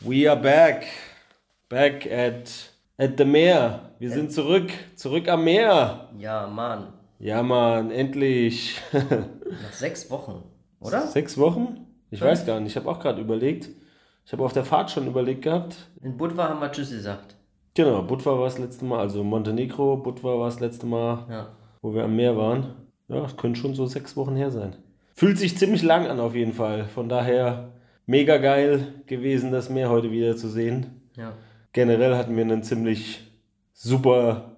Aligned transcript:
We 0.00 0.26
are 0.28 0.36
back. 0.40 0.84
Back 1.68 2.06
at, 2.10 2.50
at 2.98 3.16
the 3.18 3.24
Meer. 3.24 3.80
Wir 3.98 4.10
sind 4.10 4.32
zurück, 4.32 4.70
zurück 4.96 5.28
am 5.28 5.44
Meer. 5.44 6.08
Ja, 6.18 6.46
Mann. 6.46 6.88
Ja 7.18 7.42
Mann, 7.42 7.90
endlich. 7.90 8.80
Nach 8.92 9.72
sechs 9.72 10.10
Wochen, 10.10 10.42
oder? 10.80 11.06
Sechs 11.06 11.36
Wochen? 11.38 11.86
Ich 12.10 12.18
Fünf? 12.18 12.30
weiß 12.30 12.46
gar 12.46 12.60
nicht, 12.60 12.72
ich 12.72 12.76
habe 12.76 12.90
auch 12.90 12.98
gerade 12.98 13.20
überlegt. 13.20 13.68
Ich 14.24 14.32
habe 14.32 14.44
auf 14.44 14.52
der 14.52 14.64
Fahrt 14.64 14.90
schon 14.90 15.06
überlegt 15.06 15.42
gehabt. 15.42 15.76
In 16.02 16.16
Budva 16.16 16.48
haben 16.48 16.60
wir 16.60 16.72
Tschüss 16.72 16.90
gesagt. 16.90 17.34
Genau, 17.74 18.02
Budva 18.02 18.38
war 18.38 18.44
das 18.46 18.58
letzte 18.58 18.84
Mal, 18.84 19.00
also 19.00 19.22
Montenegro, 19.22 19.96
Budva 19.98 20.38
war 20.38 20.46
das 20.46 20.60
letzte 20.60 20.86
Mal, 20.86 21.26
Ja. 21.30 21.48
wo 21.82 21.94
wir 21.94 22.04
am 22.04 22.16
Meer 22.16 22.36
waren. 22.36 22.74
Ja, 23.08 23.20
das 23.20 23.36
können 23.36 23.54
schon 23.54 23.74
so 23.74 23.86
sechs 23.86 24.16
Wochen 24.16 24.34
her 24.36 24.50
sein. 24.50 24.76
Fühlt 25.14 25.38
sich 25.38 25.58
ziemlich 25.58 25.82
lang 25.82 26.06
an 26.06 26.20
auf 26.20 26.34
jeden 26.34 26.52
Fall. 26.54 26.86
Von 26.86 27.08
daher 27.08 27.68
mega 28.10 28.38
geil 28.38 28.92
gewesen, 29.06 29.52
das 29.52 29.70
Meer 29.70 29.88
heute 29.88 30.10
wieder 30.10 30.36
zu 30.36 30.48
sehen. 30.48 31.00
Ja. 31.16 31.32
Generell 31.72 32.16
hatten 32.16 32.34
wir 32.34 32.42
einen 32.42 32.64
ziemlich 32.64 33.20
super, 33.72 34.56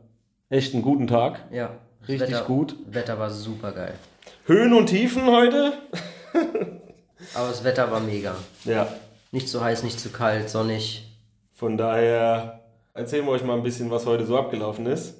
echt 0.48 0.72
einen 0.72 0.82
guten 0.82 1.06
Tag. 1.06 1.44
Ja. 1.52 1.76
Richtig 2.08 2.30
Wetter, 2.30 2.44
gut. 2.44 2.76
Wetter 2.86 3.18
war 3.18 3.30
super 3.30 3.72
geil. 3.72 3.94
Höhen 4.46 4.72
und 4.72 4.86
Tiefen 4.86 5.26
heute. 5.26 5.74
Aber 7.34 7.48
das 7.48 7.62
Wetter 7.62 7.92
war 7.92 8.00
mega. 8.00 8.34
Ja, 8.64 8.88
Nicht 9.30 9.48
zu 9.48 9.62
heiß, 9.62 9.82
nicht 9.84 10.00
zu 10.00 10.08
kalt, 10.08 10.48
sonnig. 10.48 11.06
von 11.52 11.76
daher 11.76 12.60
erzählen 12.94 13.24
wir 13.24 13.32
euch 13.32 13.44
mal 13.44 13.56
ein 13.56 13.62
bisschen, 13.62 13.90
was 13.90 14.06
heute 14.06 14.24
so 14.26 14.36
abgelaufen 14.36 14.86
ist. 14.86 15.14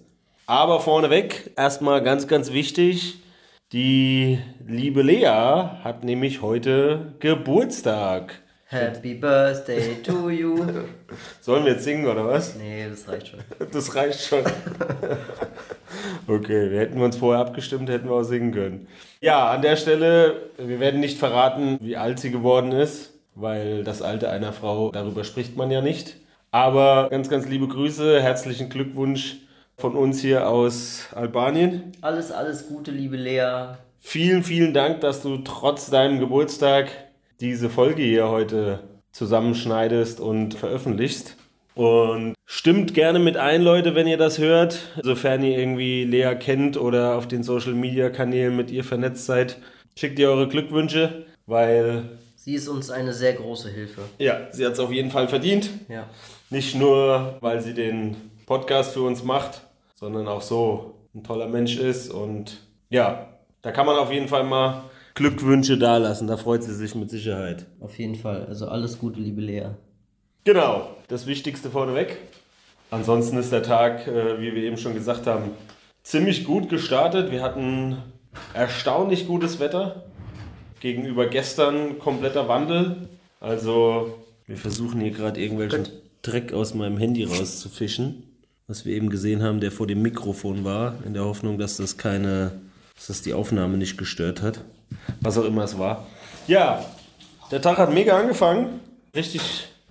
Aber 0.46 0.80
vorneweg, 0.80 1.52
erstmal 1.56 2.02
ganz, 2.02 2.27
ganz 2.27 2.52
wichtig, 2.52 3.20
die 3.72 4.38
liebe 4.66 5.02
Lea 5.02 5.26
hat 5.82 6.04
nämlich 6.04 6.42
heute 6.42 7.14
Geburtstag. 7.20 8.34
Happy 8.66 9.14
Birthday 9.14 10.02
to 10.02 10.30
you. 10.30 10.56
Sollen 11.40 11.64
wir 11.64 11.72
jetzt 11.72 11.84
singen 11.84 12.06
oder 12.06 12.26
was? 12.26 12.56
Nee, 12.56 12.86
das 12.88 13.08
reicht 13.08 13.28
schon. 13.28 13.40
Das 13.72 13.94
reicht 13.94 14.20
schon. 14.20 14.44
Okay, 16.26 16.70
wir 16.70 16.80
hätten 16.80 17.00
uns 17.02 17.16
vorher 17.16 17.42
abgestimmt, 17.44 17.90
hätten 17.90 18.08
wir 18.08 18.14
auch 18.14 18.22
singen 18.22 18.52
können. 18.52 18.86
Ja, 19.20 19.50
an 19.50 19.60
der 19.60 19.76
Stelle, 19.76 20.36
wir 20.56 20.80
werden 20.80 21.00
nicht 21.00 21.18
verraten, 21.18 21.76
wie 21.82 21.98
alt 21.98 22.18
sie 22.18 22.30
geworden 22.30 22.72
ist, 22.72 23.12
weil 23.34 23.84
das 23.84 24.00
Alter 24.00 24.30
einer 24.30 24.54
Frau, 24.54 24.90
darüber 24.90 25.22
spricht 25.24 25.56
man 25.56 25.70
ja 25.70 25.82
nicht. 25.82 26.16
Aber 26.50 27.08
ganz, 27.10 27.28
ganz 27.28 27.46
liebe 27.46 27.68
Grüße, 27.68 28.22
herzlichen 28.22 28.70
Glückwunsch 28.70 29.36
von 29.78 29.96
uns 29.96 30.20
hier 30.20 30.48
aus 30.48 31.08
Albanien. 31.14 31.92
Alles, 32.00 32.30
alles 32.30 32.68
Gute, 32.68 32.90
liebe 32.90 33.16
Lea. 33.16 33.74
Vielen, 34.00 34.42
vielen 34.42 34.74
Dank, 34.74 35.00
dass 35.00 35.22
du 35.22 35.38
trotz 35.38 35.90
deinem 35.90 36.18
Geburtstag 36.18 36.88
diese 37.40 37.70
Folge 37.70 38.02
hier 38.02 38.28
heute 38.28 38.80
zusammenschneidest 39.12 40.20
und 40.20 40.54
veröffentlichst. 40.54 41.36
Und 41.74 42.34
stimmt 42.44 42.94
gerne 42.94 43.18
mit 43.18 43.36
ein, 43.36 43.62
Leute, 43.62 43.94
wenn 43.94 44.06
ihr 44.06 44.18
das 44.18 44.38
hört. 44.38 44.78
Sofern 45.02 45.42
ihr 45.42 45.58
irgendwie 45.58 46.04
Lea 46.04 46.34
kennt 46.38 46.76
oder 46.76 47.16
auf 47.16 47.26
den 47.26 47.42
Social 47.42 47.72
Media 47.72 48.11
Kanälen 48.11 48.56
mit 48.56 48.70
ihr 48.70 48.84
vernetzt 48.84 49.24
seid, 49.27 49.58
schickt 49.96 50.18
ihr 50.18 50.28
eure 50.28 50.48
Glückwünsche, 50.48 51.27
weil 51.46 52.05
Sie 52.36 52.55
ist 52.55 52.66
uns 52.68 52.90
eine 52.90 53.12
sehr 53.12 53.34
große 53.34 53.70
Hilfe. 53.70 54.02
ja, 54.18 54.48
sie 54.50 54.66
hat 54.66 54.72
es 54.72 54.80
auf 54.80 54.90
jeden 54.90 55.12
Fall 55.12 55.28
verdient. 55.28 55.70
Ja. 55.88 56.08
Nicht 56.50 56.74
nur, 56.74 57.36
weil 57.40 57.61
sie 57.61 57.72
den 57.72 58.16
Podcast 58.47 58.92
für 58.95 59.03
uns 59.03 59.23
macht, 59.23 59.63
sondern 59.95 60.29
auch 60.29 60.42
so 60.42 60.95
ein 61.14 61.25
toller 61.25 61.48
Mensch 61.48 61.77
ist. 61.79 62.11
Und 62.11 62.58
ja, 62.91 63.29
da 63.63 63.73
kann 63.73 63.86
man 63.86 63.97
auf 63.97 64.13
jeden 64.13 64.29
Fall 64.29 64.45
mal 64.45 64.85
Glückwünsche 65.14 65.79
dalassen. 65.79 66.27
Da 66.27 66.36
freut 66.36 66.63
sie 66.63 66.75
sich 66.75 66.95
mit 66.95 67.11
Sicherheit. 67.11 67.67
Auf 67.80 67.98
jeden 67.98 68.14
Fall. 68.14 68.47
Also 68.47 68.69
alles 68.69 68.98
Gute, 68.98 69.20
liebe 69.20 69.41
Lea. 69.41 69.70
Genau, 70.45 70.89
das 71.08 71.27
Wichtigste 71.27 71.70
vorneweg. 71.70 72.19
Ansonsten 72.91 73.36
ist 73.39 73.53
der 73.53 73.63
Tag, 73.63 74.07
äh, 74.07 74.41
wie 74.41 74.55
wir 74.55 74.63
eben 74.64 74.77
schon 74.77 74.95
gesagt 74.95 75.27
haben, 75.27 75.51
ziemlich 76.03 76.45
gut 76.45 76.69
gestartet. 76.69 77.30
Wir 77.30 77.42
hatten 77.42 77.98
erstaunlich 78.55 79.27
gutes 79.27 79.61
Wetter. 79.61 80.05
Gegenüber 80.80 81.27
gestern 81.27 81.98
kompletter 81.98 82.48
Wandel. 82.48 83.09
Also, 83.41 84.19
wir 84.47 84.57
versuchen 84.57 85.01
hier 85.01 85.13
gerade 85.13 85.41
irgendwelchen 85.41 85.89
Dreck 86.23 86.53
aus 86.53 86.74
meinem 86.74 86.98
Handy 86.98 87.24
rauszufischen. 87.24 88.24
Was 88.72 88.86
wir 88.86 88.96
eben 88.96 89.10
gesehen 89.10 89.42
haben, 89.42 89.60
der 89.60 89.70
vor 89.70 89.86
dem 89.86 90.00
Mikrofon 90.00 90.64
war, 90.64 90.94
in 91.05 91.12
der 91.12 91.27
Hoffnung, 91.27 91.58
dass 91.58 91.77
das 91.77 91.98
keine, 91.98 92.52
dass 92.94 93.08
das 93.08 93.20
die 93.20 93.34
Aufnahme 93.34 93.77
nicht 93.77 93.98
gestört 93.98 94.40
hat. 94.40 94.62
Was 95.20 95.36
auch 95.36 95.44
immer 95.44 95.64
es 95.64 95.78
war. 95.78 96.06
Ja, 96.46 96.82
der 97.50 97.61
Tag 97.61 97.77
hat 97.77 97.92
mega 97.92 98.18
angefangen. 98.18 98.80
Richtig 99.14 99.42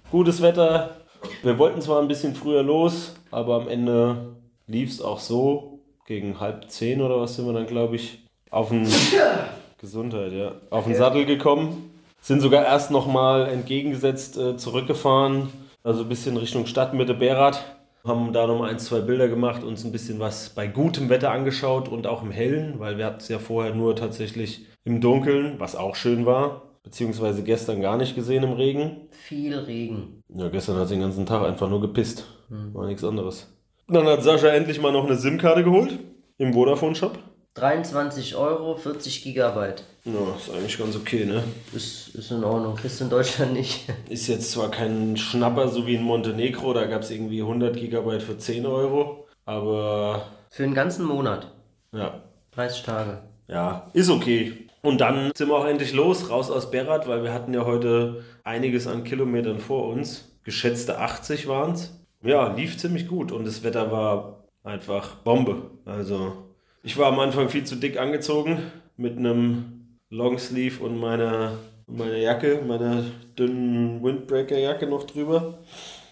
gutes 0.09 0.41
Wetter. 0.41 0.97
Wir 1.43 1.59
wollten 1.59 1.79
zwar 1.79 2.01
ein 2.01 2.07
bisschen 2.07 2.33
früher 2.33 2.63
los, 2.63 3.13
aber 3.29 3.61
am 3.61 3.67
Ende 3.67 4.33
lief 4.65 4.89
es 4.89 4.99
auch 4.99 5.19
so. 5.19 5.79
Gegen 6.07 6.39
halb 6.39 6.71
zehn 6.71 7.03
oder 7.03 7.21
was 7.21 7.35
sind 7.35 7.45
wir 7.45 7.53
dann, 7.53 7.67
glaube 7.67 7.97
ich, 7.97 8.23
auf 8.49 8.69
den 8.69 8.87
Gesundheit, 9.77 10.31
ja, 10.33 10.53
auf 10.71 10.85
den 10.85 10.95
Sattel 10.95 11.27
gekommen. 11.27 11.91
Sind 12.19 12.41
sogar 12.41 12.65
erst 12.65 12.89
nochmal 12.89 13.47
entgegengesetzt 13.47 14.39
äh, 14.39 14.57
zurückgefahren, 14.57 15.49
also 15.83 16.01
ein 16.01 16.09
bisschen 16.09 16.35
Richtung 16.35 16.65
Stadtmitte 16.65 17.13
Berat. 17.13 17.63
Haben 18.03 18.33
da 18.33 18.47
nochmal 18.47 18.71
ein, 18.71 18.79
zwei 18.79 18.99
Bilder 19.01 19.27
gemacht, 19.27 19.63
uns 19.63 19.83
ein 19.83 19.91
bisschen 19.91 20.19
was 20.19 20.49
bei 20.49 20.67
gutem 20.67 21.09
Wetter 21.09 21.31
angeschaut 21.31 21.87
und 21.87 22.07
auch 22.07 22.23
im 22.23 22.31
Hellen, 22.31 22.79
weil 22.79 22.97
wir 22.97 23.05
hatten 23.05 23.19
es 23.19 23.27
ja 23.27 23.37
vorher 23.37 23.75
nur 23.75 23.95
tatsächlich 23.95 24.65
im 24.83 25.01
Dunkeln, 25.01 25.59
was 25.59 25.75
auch 25.75 25.95
schön 25.95 26.25
war. 26.25 26.63
Beziehungsweise 26.83 27.43
gestern 27.43 27.79
gar 27.79 27.97
nicht 27.97 28.15
gesehen 28.15 28.43
im 28.43 28.53
Regen. 28.53 29.07
Viel 29.11 29.55
Regen. 29.55 30.23
Ja, 30.29 30.49
gestern 30.49 30.77
hat 30.77 30.87
sie 30.87 30.95
den 30.95 31.01
ganzen 31.03 31.27
Tag 31.27 31.43
einfach 31.43 31.69
nur 31.69 31.79
gepisst. 31.79 32.25
War 32.49 32.87
nichts 32.87 33.03
anderes. 33.03 33.55
Dann 33.87 34.07
hat 34.07 34.23
Sascha 34.23 34.47
endlich 34.47 34.81
mal 34.81 34.91
noch 34.91 35.05
eine 35.05 35.15
SIM-Karte 35.15 35.63
geholt 35.63 35.99
im 36.37 36.53
Vodafone-Shop. 36.53 37.19
23 37.55 38.35
Euro, 38.35 38.75
40 38.75 39.23
Gigabyte. 39.23 39.83
Ja, 40.05 40.35
ist 40.37 40.49
eigentlich 40.49 40.77
ganz 40.77 40.95
okay, 40.95 41.25
ne? 41.25 41.43
Ist, 41.73 42.15
ist 42.15 42.31
in 42.31 42.43
Ordnung. 42.43 42.75
Kriegst 42.75 42.99
du 42.99 43.03
in 43.03 43.09
Deutschland 43.09 43.53
nicht. 43.53 43.87
Ist 44.09 44.27
jetzt 44.27 44.51
zwar 44.51 44.71
kein 44.71 45.15
Schnapper 45.17 45.67
so 45.67 45.85
wie 45.85 45.95
in 45.95 46.01
Montenegro, 46.01 46.73
da 46.73 46.85
gab 46.85 47.01
es 47.01 47.11
irgendwie 47.11 47.41
100 47.41 47.75
Gigabyte 47.75 48.23
für 48.23 48.37
10 48.37 48.65
Euro, 48.65 49.27
aber 49.45 50.25
Für 50.49 50.63
einen 50.63 50.73
ganzen 50.73 51.05
Monat. 51.05 51.51
ja, 51.93 52.21
30 52.51 52.83
Tage. 52.83 53.21
ja, 53.47 53.89
ist 53.93 54.09
okay. 54.09 54.67
Und 54.81 54.99
dann 54.99 55.31
sind 55.35 55.49
wir 55.49 55.55
auch 55.57 55.67
endlich 55.67 55.93
los, 55.93 56.29
raus 56.31 56.49
aus 56.49 56.71
Berat, 56.71 57.07
weil 57.07 57.21
wir 57.23 57.31
hatten 57.33 57.53
ja 57.53 57.65
heute 57.65 58.23
einiges 58.43 58.87
an 58.87 59.03
Kilometern 59.03 59.59
vor 59.59 59.87
uns. 59.89 60.31
Geschätzte 60.43 60.97
80 60.97 61.47
waren 61.47 61.73
es. 61.73 61.93
Ja, 62.23 62.51
lief 62.53 62.77
ziemlich 62.79 63.07
gut 63.07 63.31
und 63.31 63.45
das 63.45 63.61
Wetter 63.63 63.91
war 63.91 64.45
einfach 64.63 65.15
Bombe. 65.17 65.69
Also, 65.85 66.50
ich 66.83 66.97
war 66.97 67.07
am 67.07 67.19
Anfang 67.19 67.49
viel 67.49 67.63
zu 67.63 67.75
dick 67.75 67.99
angezogen 67.99 68.59
mit 68.97 69.17
einem 69.17 69.97
Longsleeve 70.09 70.83
und 70.83 70.99
meiner, 70.99 71.53
meiner 71.87 72.17
Jacke, 72.17 72.61
meiner 72.67 73.03
dünnen 73.37 74.03
Windbreaker-Jacke 74.03 74.87
noch 74.87 75.03
drüber. 75.05 75.59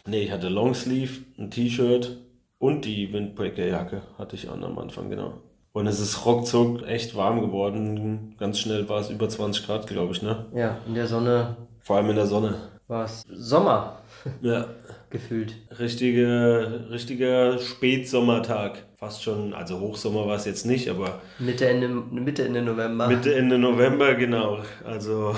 Nee, 0.05 0.23
ich 0.23 0.31
hatte 0.31 0.49
Longsleeve, 0.49 1.21
ein 1.37 1.51
T-Shirt 1.51 2.17
und 2.57 2.85
die 2.85 3.11
Windbreaker-Jacke 3.11 4.01
hatte 4.17 4.35
ich 4.35 4.49
an 4.49 4.63
am 4.63 4.77
Anfang, 4.79 5.09
genau. 5.09 5.33
Und 5.71 5.87
es 5.87 5.99
ist 5.99 6.25
ruckzuck 6.25 6.87
echt 6.87 7.15
warm 7.15 7.41
geworden. 7.41 8.35
Ganz 8.39 8.59
schnell 8.59 8.89
war 8.89 8.99
es 8.99 9.09
über 9.09 9.29
20 9.29 9.65
Grad, 9.65 9.87
glaube 9.87 10.13
ich, 10.13 10.21
ne? 10.21 10.45
Ja, 10.55 10.77
in 10.87 10.95
der 10.95 11.05
Sonne 11.07 11.57
Vor 11.79 11.97
allem 11.97 12.09
in 12.09 12.15
der 12.15 12.25
Sonne. 12.25 12.55
war 12.87 13.05
es 13.05 13.23
Sommer 13.31 13.99
Ja, 14.41 14.65
gefühlt. 15.09 15.55
richtige, 15.79 16.87
richtiger 16.89 17.57
Spätsommertag. 17.59 18.85
Fast 18.95 19.23
schon, 19.23 19.53
also 19.53 19.79
Hochsommer 19.79 20.27
war 20.27 20.35
es 20.35 20.45
jetzt 20.45 20.65
nicht, 20.65 20.89
aber 20.89 21.21
Mitte 21.39 21.67
Ende, 21.67 21.87
Mitte 21.87 22.43
Ende 22.45 22.61
November. 22.61 23.07
Mitte, 23.07 23.33
Ende 23.33 23.57
November, 23.57 24.15
genau. 24.15 24.59
Also 24.83 25.35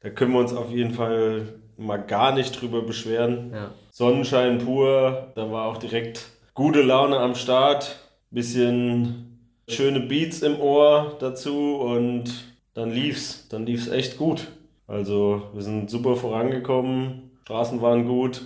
da 0.00 0.10
können 0.10 0.32
wir 0.32 0.40
uns 0.40 0.52
auf 0.52 0.70
jeden 0.70 0.92
Fall 0.92 1.42
mal 1.76 1.98
gar 1.98 2.34
nicht 2.34 2.60
drüber 2.60 2.82
beschweren. 2.82 3.50
Ja. 3.52 3.70
Sonnenschein 3.90 4.58
pur, 4.58 5.32
da 5.34 5.50
war 5.50 5.66
auch 5.66 5.78
direkt 5.78 6.28
gute 6.54 6.82
Laune 6.82 7.18
am 7.18 7.34
Start, 7.34 7.98
bisschen 8.30 9.38
schöne 9.68 10.00
Beats 10.00 10.42
im 10.42 10.60
Ohr 10.60 11.16
dazu 11.20 11.76
und 11.76 12.32
dann 12.74 12.90
lief's, 12.90 13.48
dann 13.48 13.66
lief's 13.66 13.88
echt 13.88 14.16
gut. 14.16 14.48
Also 14.86 15.42
wir 15.52 15.62
sind 15.62 15.90
super 15.90 16.16
vorangekommen, 16.16 17.30
Straßen 17.44 17.80
waren 17.82 18.06
gut, 18.06 18.42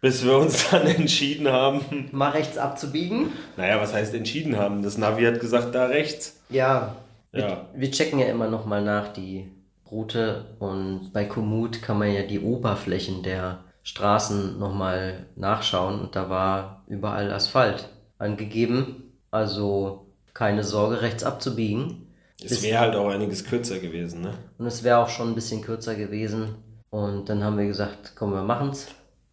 bis 0.00 0.24
wir 0.24 0.36
uns 0.36 0.68
dann 0.70 0.86
entschieden 0.86 1.48
haben. 1.48 2.08
Mal 2.12 2.30
rechts 2.30 2.58
abzubiegen. 2.58 3.32
Naja, 3.56 3.80
was 3.80 3.92
heißt 3.94 4.14
entschieden 4.14 4.56
haben? 4.56 4.82
Das 4.82 4.98
Navi 4.98 5.24
hat 5.24 5.40
gesagt, 5.40 5.74
da 5.74 5.86
rechts. 5.86 6.40
Ja. 6.48 6.96
Wir, 7.32 7.40
Ja. 7.42 7.66
wir 7.74 7.90
checken 7.90 8.18
ja 8.18 8.26
immer 8.26 8.48
noch 8.48 8.66
mal 8.66 8.82
nach 8.82 9.12
die 9.12 9.50
Route 9.90 10.44
und 10.58 11.10
bei 11.12 11.24
Komoot 11.24 11.82
kann 11.82 11.98
man 11.98 12.12
ja 12.12 12.22
die 12.22 12.40
Oberflächen 12.40 13.22
der 13.22 13.60
Straßen 13.82 14.58
noch 14.58 14.74
mal 14.74 15.26
nachschauen 15.36 16.00
und 16.00 16.14
da 16.16 16.28
war 16.30 16.84
überall 16.86 17.32
Asphalt 17.32 17.88
angegeben. 18.18 19.12
Also 19.30 20.06
keine 20.34 20.64
Sorge, 20.64 21.02
rechts 21.02 21.24
abzubiegen. 21.24 22.06
Es 22.42 22.62
wäre 22.62 22.80
halt 22.80 22.94
auch 22.94 23.08
einiges 23.10 23.44
kürzer 23.44 23.78
gewesen, 23.80 24.22
ne? 24.22 24.34
Und 24.58 24.66
es 24.66 24.82
wäre 24.82 24.98
auch 24.98 25.08
schon 25.08 25.28
ein 25.28 25.34
bisschen 25.34 25.60
kürzer 25.62 25.94
gewesen. 25.94 26.54
Und 26.90 27.28
dann 27.28 27.44
haben 27.44 27.58
wir 27.58 27.66
gesagt, 27.66 28.12
komm, 28.16 28.32
wir 28.32 28.42
machen's. 28.42 28.88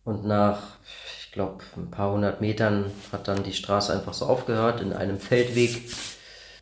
Und 0.07 0.25
nach, 0.25 0.59
ich 1.19 1.33
glaube, 1.33 1.65
ein 1.75 1.91
paar 1.91 2.13
hundert 2.13 2.39
Metern 2.39 2.85
hat 3.11 3.27
dann 3.27 3.43
die 3.43 3.51
Straße 3.51 3.91
einfach 3.91 4.13
so 4.13 4.25
aufgehört 4.25 4.79
in 4.79 4.93
einem 4.93 5.19
Feldweg. 5.19 5.81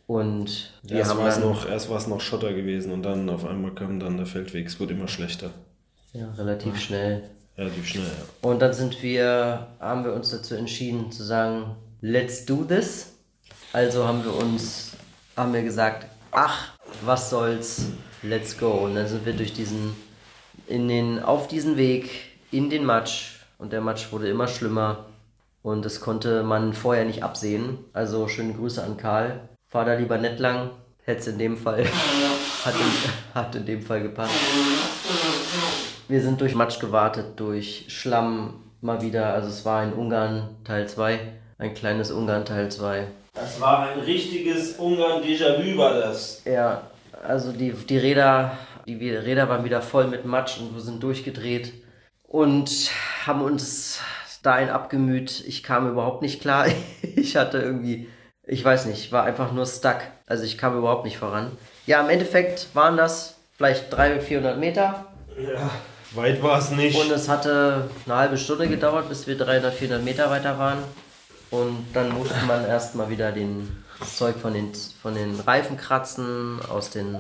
Und 0.08 0.72
wir 0.82 0.98
erst 0.98 1.12
haben 1.12 1.20
war 1.20 1.28
es 1.28 1.38
noch, 1.38 1.70
erst 1.70 1.90
war 1.92 1.98
es 1.98 2.08
noch 2.08 2.22
Schotter 2.22 2.54
gewesen 2.54 2.92
und 2.92 3.04
dann 3.04 3.30
auf 3.30 3.46
einmal 3.46 3.76
kam 3.76 4.00
dann 4.00 4.18
der 4.18 4.26
Feldweg. 4.26 4.66
Es 4.66 4.80
wurde 4.80 4.96
immer 4.96 5.08
schlechter. 5.08 5.52
ja, 6.14 6.32
relativ 6.40 6.82
schnell. 6.82 7.22
Relativ 7.56 7.88
schnell, 7.88 8.06
ja. 8.06 8.50
Und 8.50 8.64
dann 8.64 8.74
sind 8.74 9.04
wir, 9.04 9.68
haben 9.80 10.04
wir 10.04 10.14
uns 10.14 10.32
dazu 10.32 10.56
entschieden 10.56 11.12
zu 11.12 11.24
sagen, 11.24 11.76
let's 12.02 12.46
do 12.46 12.64
this. 12.64 13.14
Also 13.74 14.08
haben 14.08 14.24
wir 14.24 14.34
uns, 14.36 14.94
haben 15.38 15.54
wir 15.54 15.62
gesagt, 15.62 16.08
ach, 16.32 16.74
was 17.04 17.30
soll's, 17.30 17.86
let's 18.24 18.58
go. 18.58 18.72
Und 18.72 18.96
dann 18.96 19.08
sind 19.08 19.24
wir 19.24 19.34
durch 19.34 19.54
diesen, 19.54 19.96
in 20.66 20.88
den, 20.88 21.20
auf 21.20 21.48
diesen 21.48 21.78
Weg, 21.78 22.10
in 22.52 22.70
den 22.70 22.86
Matsch. 22.86 23.35
Und 23.58 23.74
der 23.74 23.82
Matsch 23.82 24.12
wurde 24.12 24.30
immer 24.30 24.48
schlimmer. 24.48 25.06
Und 25.64 25.84
das 25.86 26.00
konnte 26.00 26.44
man 26.44 26.74
vorher 26.74 27.06
nicht 27.06 27.24
absehen. 27.24 27.80
Also 27.94 28.28
schöne 28.28 28.54
Grüße 28.54 28.84
an 28.84 28.98
Karl. 28.98 29.50
Fahr 29.68 29.86
da 29.86 29.96
lieber 29.96 30.18
nicht 30.18 30.40
lang. 30.40 30.72
Hätte 31.04 31.20
es 31.20 31.28
in 31.28 31.38
dem 31.38 31.56
Fall, 31.56 31.86
hat 32.66 32.74
in, 32.74 33.36
hat 33.36 33.56
in 33.56 33.66
dem 33.66 33.82
Fall 33.82 34.02
gepasst. 34.02 34.34
Wir 36.08 36.22
sind 36.22 36.42
durch 36.42 36.56
Matsch 36.56 36.80
gewartet, 36.80 37.40
durch 37.40 37.86
Schlamm 37.90 38.62
mal 38.82 39.02
wieder. 39.02 39.34
Also 39.34 39.50
es 39.50 39.66
war 39.66 39.84
in 39.84 39.94
Ungarn 39.94 40.50
Teil 40.64 40.88
2, 40.88 41.20
ein 41.60 41.74
kleines 41.76 42.12
Ungarn 42.12 42.44
Teil 42.44 42.72
2. 42.72 43.08
Das 43.36 43.62
war 43.62 43.90
ein 43.90 44.00
richtiges 44.00 44.80
Ungarn-Déjà-vu, 44.80 45.78
war 45.78 45.94
das. 45.94 46.42
Ja, 46.46 46.84
also 47.28 47.52
die, 47.52 47.72
die 47.72 47.98
Räder, 47.98 48.58
die 48.88 49.10
Räder 49.10 49.50
waren 49.50 49.64
wieder 49.64 49.82
voll 49.82 50.08
mit 50.08 50.26
Matsch 50.26 50.60
und 50.60 50.74
wir 50.74 50.82
sind 50.82 51.04
durchgedreht 51.04 51.74
und 52.28 52.92
haben 53.26 53.42
uns 53.42 54.00
dahin 54.44 54.70
abgemüht. 54.70 55.44
Ich 55.48 55.64
kam 55.64 55.90
überhaupt 55.90 56.22
nicht 56.22 56.42
klar. 56.42 56.68
Ich 57.18 57.38
hatte 57.38 57.60
irgendwie, 57.60 58.10
ich 58.44 58.64
weiß 58.64 58.86
nicht, 58.86 59.12
war 59.12 59.24
einfach 59.24 59.52
nur 59.52 59.66
stuck. 59.66 60.02
Also 60.28 60.44
ich 60.44 60.58
kam 60.58 60.78
überhaupt 60.78 61.06
nicht 61.06 61.18
voran. 61.18 61.52
Ja, 61.88 62.02
im 62.02 62.10
Endeffekt 62.10 62.68
waren 62.76 62.98
das 62.98 63.38
vielleicht 63.58 63.92
300, 63.92 64.22
400 64.22 64.60
Meter. 64.60 65.06
Ja, 65.40 65.72
weit 66.12 66.44
war 66.44 66.60
es 66.60 66.72
nicht. 66.72 67.00
Und 67.00 67.10
es 67.12 67.30
hatte 67.30 67.90
eine 68.06 68.16
halbe 68.16 68.38
Stunde 68.38 68.68
gedauert, 68.68 69.08
bis 69.10 69.26
wir 69.28 69.38
300, 69.38 69.74
400 69.74 70.04
Meter 70.04 70.30
weiter 70.30 70.60
waren. 70.60 70.80
Und 71.52 71.86
dann 71.94 72.12
musste 72.14 72.46
man 72.46 72.66
erstmal 72.68 73.10
wieder 73.10 73.32
den, 73.32 73.84
Zeug 74.04 74.36
von 74.36 74.54
den, 74.54 74.74
von 75.02 75.16
den 75.16 75.40
Reifen 75.40 75.78
kratzen, 75.78 76.60
aus 76.70 76.90
den, 76.90 77.18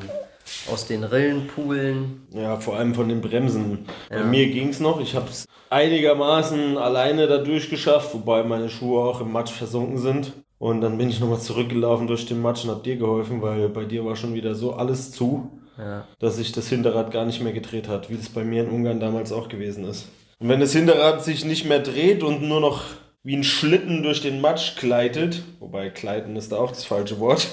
aus 0.71 0.86
den 0.88 1.03
Rillen 1.03 1.47
poolen. 1.47 2.27
Ja, 2.33 2.57
vor 2.59 2.75
allem 2.77 2.94
von 2.95 3.09
den 3.09 3.21
Bremsen. 3.21 3.86
Bei 4.09 4.24
mir 4.24 4.47
ging 4.47 4.69
es 4.69 4.80
noch. 4.80 5.00
Ich 5.00 5.15
habe 5.15 5.30
es 5.30 5.45
einigermaßen 5.69 6.77
alleine 6.77 7.27
da 7.27 7.38
durchgeschafft, 7.38 8.13
wobei 8.13 8.44
meine 8.44 8.69
Schuhe 8.69 9.01
auch 9.03 9.21
im 9.21 9.31
Matsch 9.31 9.51
versunken 9.51 9.97
sind. 9.97 10.33
Und 10.57 10.81
dann 10.81 10.97
bin 10.97 11.09
ich 11.09 11.19
nochmal 11.19 11.39
zurückgelaufen 11.39 12.07
durch 12.07 12.25
den 12.25 12.42
Matsch 12.42 12.63
und 12.63 12.71
hab 12.71 12.83
dir 12.83 12.95
geholfen, 12.95 13.42
weil 13.42 13.69
bei 13.69 13.86
dir 13.86 14.06
war 14.06 14.15
schon 14.15 14.33
wieder 14.33 14.56
so 14.56 14.74
alles 14.74 15.12
zu, 15.12 15.50
Ja. 15.77 16.06
dass 16.19 16.38
sich 16.38 16.51
das 16.53 16.69
Hinterrad 16.69 17.12
gar 17.12 17.25
nicht 17.25 17.41
mehr 17.41 17.51
gedreht 17.53 17.88
hat, 17.89 18.09
wie 18.09 18.15
das 18.15 18.30
bei 18.30 18.44
mir 18.45 18.63
in 18.63 18.69
Ungarn 18.69 19.00
damals 19.01 19.31
auch 19.33 19.50
gewesen 19.50 19.83
ist. 19.86 20.07
Und 20.39 20.48
wenn 20.50 20.59
das 20.62 20.71
Hinterrad 20.74 21.24
sich 21.24 21.44
nicht 21.44 21.65
mehr 21.65 21.80
dreht 21.80 22.24
und 22.24 22.41
nur 22.41 22.62
noch 22.62 22.81
wie 23.24 23.36
ein 23.36 23.44
Schlitten 23.44 24.03
durch 24.03 24.21
den 24.21 24.39
Matsch 24.39 24.77
gleitet, 24.77 25.41
wobei 25.59 25.89
gleiten 25.89 26.36
ist 26.36 26.51
da 26.51 26.57
auch 26.57 26.69
das 26.71 26.86
falsche 26.86 27.19
Wort, 27.19 27.48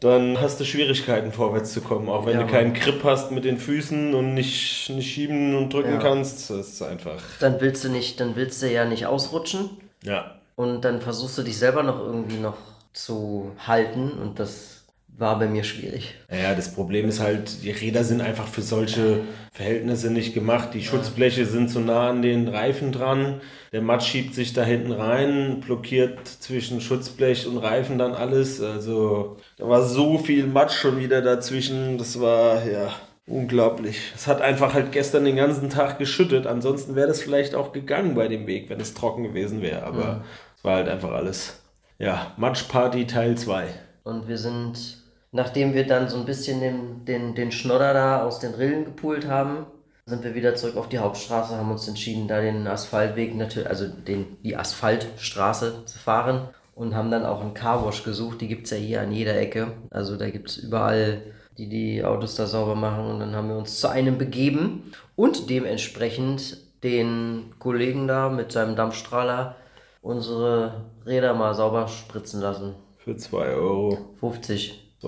dann 0.00 0.40
hast 0.40 0.60
du 0.60 0.64
Schwierigkeiten 0.64 1.32
vorwärts 1.32 1.72
zu 1.72 1.80
kommen, 1.80 2.08
auch 2.08 2.26
wenn 2.26 2.34
Ja, 2.38 2.42
du 2.44 2.50
keinen 2.52 2.74
Grip 2.74 3.02
hast 3.02 3.30
mit 3.30 3.44
den 3.44 3.58
Füßen 3.58 4.14
und 4.14 4.34
nicht, 4.34 4.90
nicht 4.90 5.10
schieben 5.10 5.56
und 5.56 5.72
drücken 5.72 5.94
Ja. 5.94 5.98
kannst. 5.98 6.50
Das 6.50 6.68
ist 6.68 6.82
einfach. 6.82 7.22
Dann 7.40 7.60
willst 7.60 7.84
du 7.84 7.88
nicht, 7.88 8.20
dann 8.20 8.36
willst 8.36 8.62
du 8.62 8.70
ja 8.70 8.84
nicht 8.84 9.06
ausrutschen. 9.06 9.70
Ja. 10.02 10.36
Und 10.54 10.82
dann 10.84 11.00
versuchst 11.00 11.38
du 11.38 11.42
dich 11.42 11.58
selber 11.58 11.82
noch 11.82 11.98
irgendwie 11.98 12.36
noch 12.38 12.56
zu 12.92 13.52
halten. 13.66 14.12
Und 14.12 14.38
das 14.38 14.75
war 15.18 15.38
bei 15.38 15.48
mir 15.48 15.64
schwierig. 15.64 16.14
Ja, 16.30 16.54
das 16.54 16.74
Problem 16.74 17.08
ist 17.08 17.20
halt, 17.20 17.62
die 17.62 17.70
Räder 17.70 18.04
sind 18.04 18.20
einfach 18.20 18.46
für 18.46 18.62
solche 18.62 19.20
Verhältnisse 19.52 20.10
nicht 20.10 20.34
gemacht. 20.34 20.70
Die 20.74 20.84
Schutzbleche 20.84 21.46
sind 21.46 21.70
zu 21.70 21.80
nah 21.80 22.10
an 22.10 22.20
den 22.20 22.48
Reifen 22.48 22.92
dran. 22.92 23.40
Der 23.72 23.80
Matsch 23.80 24.06
schiebt 24.06 24.34
sich 24.34 24.52
da 24.52 24.62
hinten 24.62 24.92
rein, 24.92 25.60
blockiert 25.60 26.26
zwischen 26.26 26.80
Schutzblech 26.80 27.46
und 27.46 27.58
Reifen 27.58 27.98
dann 27.98 28.14
alles. 28.14 28.60
Also 28.60 29.38
da 29.56 29.68
war 29.68 29.82
so 29.82 30.18
viel 30.18 30.46
Matsch 30.46 30.74
schon 30.74 30.98
wieder 30.98 31.22
dazwischen. 31.22 31.96
Das 31.96 32.20
war 32.20 32.66
ja 32.68 32.92
unglaublich. 33.26 34.12
Es 34.14 34.26
hat 34.26 34.40
einfach 34.42 34.74
halt 34.74 34.92
gestern 34.92 35.24
den 35.24 35.36
ganzen 35.36 35.70
Tag 35.70 35.98
geschüttet. 35.98 36.46
Ansonsten 36.46 36.94
wäre 36.94 37.08
das 37.08 37.22
vielleicht 37.22 37.54
auch 37.54 37.72
gegangen 37.72 38.14
bei 38.14 38.28
dem 38.28 38.46
Weg, 38.46 38.68
wenn 38.68 38.80
es 38.80 38.94
trocken 38.94 39.24
gewesen 39.24 39.62
wäre. 39.62 39.82
Aber 39.84 40.24
es 40.56 40.64
war 40.64 40.76
halt 40.76 40.88
einfach 40.88 41.12
alles. 41.12 41.62
Ja, 41.98 42.32
Matschparty 42.36 43.06
Teil 43.06 43.36
2. 43.36 43.66
Und 44.04 44.28
wir 44.28 44.38
sind, 44.38 44.98
nachdem 45.32 45.74
wir 45.74 45.86
dann 45.86 46.08
so 46.08 46.18
ein 46.18 46.24
bisschen 46.24 46.60
den, 46.60 47.04
den, 47.04 47.34
den 47.34 47.52
Schnodder 47.52 47.92
da 47.92 48.22
aus 48.24 48.38
den 48.38 48.54
Rillen 48.54 48.84
gepult 48.84 49.28
haben, 49.28 49.66
sind 50.06 50.22
wir 50.22 50.34
wieder 50.34 50.54
zurück 50.54 50.76
auf 50.76 50.88
die 50.88 50.98
Hauptstraße, 50.98 51.56
haben 51.56 51.70
uns 51.70 51.88
entschieden, 51.88 52.28
da 52.28 52.40
den 52.40 52.66
Asphaltweg 52.68 53.34
natürlich, 53.34 53.68
also 53.68 53.88
den, 53.88 54.36
die 54.44 54.56
Asphaltstraße 54.56 55.84
zu 55.84 55.98
fahren 55.98 56.48
und 56.76 56.94
haben 56.94 57.10
dann 57.10 57.26
auch 57.26 57.40
einen 57.40 57.54
Carwash 57.54 58.04
gesucht. 58.04 58.40
Die 58.40 58.46
gibt 58.46 58.66
es 58.66 58.70
ja 58.70 58.76
hier 58.76 59.00
an 59.00 59.10
jeder 59.10 59.36
Ecke. 59.36 59.72
Also 59.90 60.16
da 60.16 60.30
gibt 60.30 60.50
es 60.50 60.58
überall, 60.58 61.22
die 61.58 61.68
die 61.68 62.04
Autos 62.04 62.36
da 62.36 62.46
sauber 62.46 62.76
machen. 62.76 63.06
Und 63.06 63.18
dann 63.18 63.34
haben 63.34 63.48
wir 63.48 63.56
uns 63.56 63.80
zu 63.80 63.88
einem 63.88 64.16
begeben 64.16 64.92
und 65.16 65.50
dementsprechend 65.50 66.58
den 66.84 67.54
Kollegen 67.58 68.06
da 68.06 68.28
mit 68.28 68.52
seinem 68.52 68.76
Dampfstrahler 68.76 69.56
unsere 70.02 70.84
Räder 71.04 71.34
mal 71.34 71.54
sauber 71.54 71.88
spritzen 71.88 72.40
lassen. 72.40 72.74
Für 72.98 73.16
2 73.16 73.38
Euro. 73.54 73.98
50. 74.20 74.85
2,50 75.02 75.06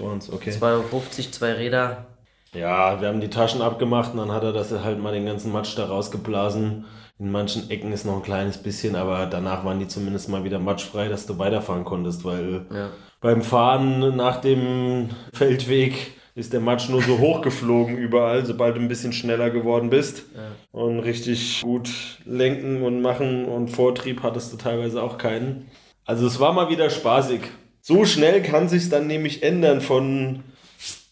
Euro 0.00 0.08
waren 0.08 0.18
es, 0.18 0.32
okay. 0.32 0.50
2,50 0.50 0.62
Euro, 0.62 1.02
zwei 1.30 1.52
Räder. 1.52 2.06
Ja, 2.52 3.00
wir 3.00 3.08
haben 3.08 3.20
die 3.20 3.30
Taschen 3.30 3.62
abgemacht 3.62 4.12
und 4.12 4.18
dann 4.18 4.32
hat 4.32 4.42
er 4.42 4.52
das 4.52 4.72
halt 4.72 4.98
mal 5.00 5.12
den 5.12 5.26
ganzen 5.26 5.52
Matsch 5.52 5.76
da 5.78 5.84
rausgeblasen. 5.86 6.84
In 7.18 7.30
manchen 7.30 7.68
Ecken 7.70 7.92
ist 7.92 8.06
noch 8.06 8.16
ein 8.16 8.22
kleines 8.22 8.58
bisschen, 8.58 8.96
aber 8.96 9.26
danach 9.26 9.64
waren 9.64 9.78
die 9.78 9.86
zumindest 9.86 10.28
mal 10.30 10.42
wieder 10.42 10.58
matschfrei, 10.58 11.08
dass 11.08 11.26
du 11.26 11.38
weiterfahren 11.38 11.84
konntest, 11.84 12.24
weil 12.24 12.66
Ja. 12.74 12.90
beim 13.20 13.42
Fahren 13.42 14.16
nach 14.16 14.40
dem 14.40 15.10
Feldweg 15.32 16.12
ist 16.34 16.52
der 16.52 16.60
Matsch 16.60 16.88
nur 16.88 17.02
so 17.02 17.18
hochgeflogen 17.18 17.98
überall, 17.98 18.46
sobald 18.46 18.76
du 18.76 18.80
ein 18.80 18.88
bisschen 18.88 19.12
schneller 19.12 19.50
geworden 19.50 19.90
bist. 19.90 20.24
Und 20.72 21.00
richtig 21.00 21.60
gut 21.62 21.90
lenken 22.24 22.82
und 22.82 23.02
machen 23.02 23.44
und 23.44 23.68
Vortrieb 23.68 24.22
hattest 24.22 24.52
du 24.52 24.56
teilweise 24.56 25.02
auch 25.02 25.18
keinen. 25.18 25.68
Also 26.06 26.26
es 26.26 26.40
war 26.40 26.52
mal 26.52 26.70
wieder 26.70 26.88
spaßig. 26.88 27.42
So 27.82 28.04
schnell 28.04 28.42
kann 28.42 28.68
sich's 28.68 28.90
dann 28.90 29.06
nämlich 29.06 29.42
ändern 29.42 29.80
von 29.80 30.42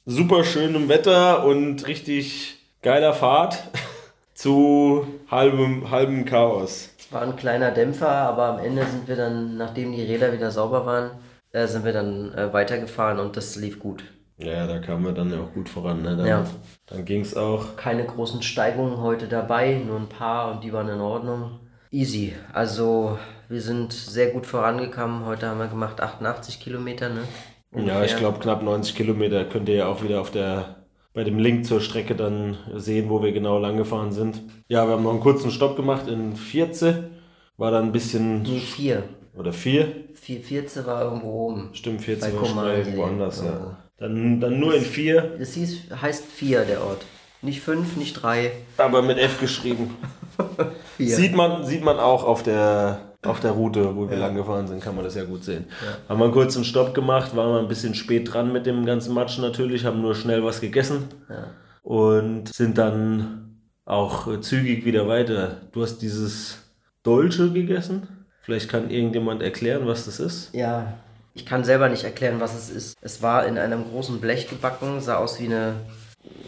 super 0.07 0.45
schönem 0.45 0.89
Wetter 0.89 1.45
und 1.45 1.87
richtig 1.87 2.59
geiler 2.83 3.15
Fahrt 3.15 3.65
zu 4.35 5.07
halbem, 5.31 5.91
halbem 5.91 6.25
Chaos. 6.25 6.91
Es 6.99 7.13
war 7.13 7.23
ein 7.23 7.37
kleiner 7.37 7.71
Dämpfer, 7.71 8.09
aber 8.11 8.47
am 8.49 8.59
Ende 8.59 8.85
sind 8.85 9.09
wir 9.09 9.17
dann, 9.17 9.57
nachdem 9.57 9.93
die 9.93 10.03
Räder 10.03 10.33
wieder 10.33 10.51
sauber 10.51 10.85
waren, 10.85 11.11
äh, 11.53 11.67
sind 11.67 11.85
wir 11.85 11.93
dann 11.93 12.35
äh, 12.35 12.53
weitergefahren 12.53 13.19
und 13.19 13.37
das 13.37 13.57
lief 13.57 13.79
gut. 13.79 14.05
Ja, 14.37 14.67
da 14.67 14.79
kamen 14.79 15.05
wir 15.05 15.13
dann 15.13 15.33
ja 15.33 15.41
auch 15.41 15.53
gut 15.53 15.69
voran. 15.69 16.03
Ne? 16.03 16.17
Dann, 16.17 16.27
Ja. 16.27 16.47
dann 16.87 17.05
ging's 17.05 17.35
auch. 17.35 17.77
Keine 17.77 18.05
großen 18.05 18.43
Steigungen 18.43 18.99
heute 19.01 19.27
dabei, 19.27 19.81
nur 19.85 19.97
ein 19.99 20.09
paar 20.09 20.53
und 20.53 20.63
die 20.63 20.73
waren 20.73 20.89
in 20.89 21.01
Ordnung. 21.01 21.59
Easy. 21.91 22.35
Also 22.53 23.19
wir 23.49 23.61
sind 23.63 23.93
sehr 23.93 24.31
gut 24.31 24.47
vorangekommen. 24.47 25.25
Heute 25.27 25.47
haben 25.49 25.59
wir 25.59 25.69
gemacht 25.69 26.01
88 26.01 26.61
Kilometer, 26.61 27.09
ne? 27.09 27.21
Ja, 27.73 27.79
Ungefähr. 27.81 28.05
ich 28.05 28.17
glaube 28.17 28.39
knapp 28.41 28.63
90 28.63 28.95
Kilometer 28.95 29.45
könnt 29.45 29.69
ihr 29.69 29.77
ja 29.77 29.87
auch 29.87 30.03
wieder 30.03 30.21
auf 30.21 30.31
der 30.31 30.77
bei 31.15 31.25
dem 31.25 31.39
Link 31.39 31.67
zur 31.67 31.81
Strecke 31.81 32.15
dann 32.15 32.57
sehen, 32.77 33.09
wo 33.11 33.23
wir 33.23 33.33
genau 33.33 33.59
lang 33.59 33.77
gefahren 33.77 34.13
sind. 34.13 34.41
Ja, 34.69 34.87
wir 34.87 34.93
haben 34.93 35.03
noch 35.03 35.11
einen 35.11 35.21
kurzen 35.21 35.51
Stopp 35.51 35.77
gemacht 35.77 36.07
in 36.07 36.37
Vierze. 36.37 37.11
War 37.57 37.71
dann 37.73 37.87
ein 37.87 37.93
bisschen 37.93 38.43
Nee, 38.43 38.61
vier. 38.61 39.03
oder 39.37 39.53
vier. 39.53 39.89
Vier, 40.15 40.41
Vierze 40.41 40.87
war 40.87 41.03
irgendwo 41.03 41.49
oben. 41.49 41.71
Stimmt, 41.73 42.03
Vierze 42.03 42.29
Bei 42.31 42.37
war 42.37 42.45
schnell 42.45 42.55
Komalsee. 42.85 42.97
woanders, 42.97 43.41
Ja. 43.41 43.47
ja. 43.51 43.77
Dann, 43.97 44.39
dann 44.41 44.61
nur 44.61 44.75
in 44.77 44.83
vier. 44.85 45.35
Das 45.41 45.55
hieß, 45.55 45.87
heißt 46.01 46.25
vier, 46.25 46.65
der 46.65 46.85
Ort. 46.85 47.05
Nicht 47.43 47.61
fünf, 47.63 47.97
nicht 47.97 48.15
drei. 48.23 48.53
Aber 48.77 49.03
mit 49.03 49.19
F 49.19 49.41
geschrieben. 49.41 49.97
Vier. 50.97 51.17
Sieht 51.17 51.35
man, 51.35 51.65
sieht 51.65 51.85
man 51.85 51.99
auch 51.99 52.25
auf 52.25 52.43
der, 52.43 53.15
auf 53.25 53.41
der 53.41 53.53
Route, 53.53 53.97
wo 53.97 54.09
wir 54.09 54.17
lang 54.17 54.35
gefahren 54.35 54.67
sind, 54.67 54.83
kann 54.83 54.95
man 54.95 55.05
das 55.05 55.15
ja 55.15 55.25
gut 55.25 55.45
sehen. 55.45 55.67
Haben 56.09 56.21
wir 56.21 56.25
einen 56.25 56.35
kurzen 56.35 56.65
Stopp 56.65 56.95
gemacht, 56.95 57.37
waren 57.37 57.53
wir 57.53 57.59
ein 57.61 57.69
bisschen 57.69 57.95
spät 57.95 58.33
dran 58.33 58.53
mit 58.53 58.67
dem 58.67 58.87
ganzen 58.87 59.15
Matsch 59.15 59.39
natürlich, 59.39 59.85
haben 59.85 60.01
nur 60.01 60.15
schnell 60.15 60.45
was 60.45 60.61
gegessen 60.61 61.09
und 61.83 62.49
sind 62.53 62.79
dann 62.79 63.61
auch 63.85 64.41
zügig 64.41 64.85
wieder 64.85 65.09
weiter. 65.09 65.63
Du 65.73 65.83
hast 65.83 65.99
dieses 65.99 66.59
Dolce 67.03 67.53
gegessen? 67.53 68.27
Vielleicht 68.43 68.69
kann 68.69 68.91
irgendjemand 68.91 69.43
erklären, 69.43 69.87
was 69.87 70.07
das 70.07 70.21
ist. 70.21 70.55
Ja, 70.55 70.95
ich 71.35 71.47
kann 71.47 71.65
selber 71.65 71.89
nicht 71.89 72.05
erklären, 72.05 72.41
was 72.41 72.55
es 72.55 72.71
ist. 72.71 72.97
Es 73.01 73.23
war 73.23 73.47
in 73.47 73.59
einem 73.59 73.85
großen 73.91 74.21
Blech 74.21 74.49
gebacken, 74.49 75.01
sah 75.01 75.17
aus 75.17 75.39
wie 75.41 75.47
eine 75.47 75.75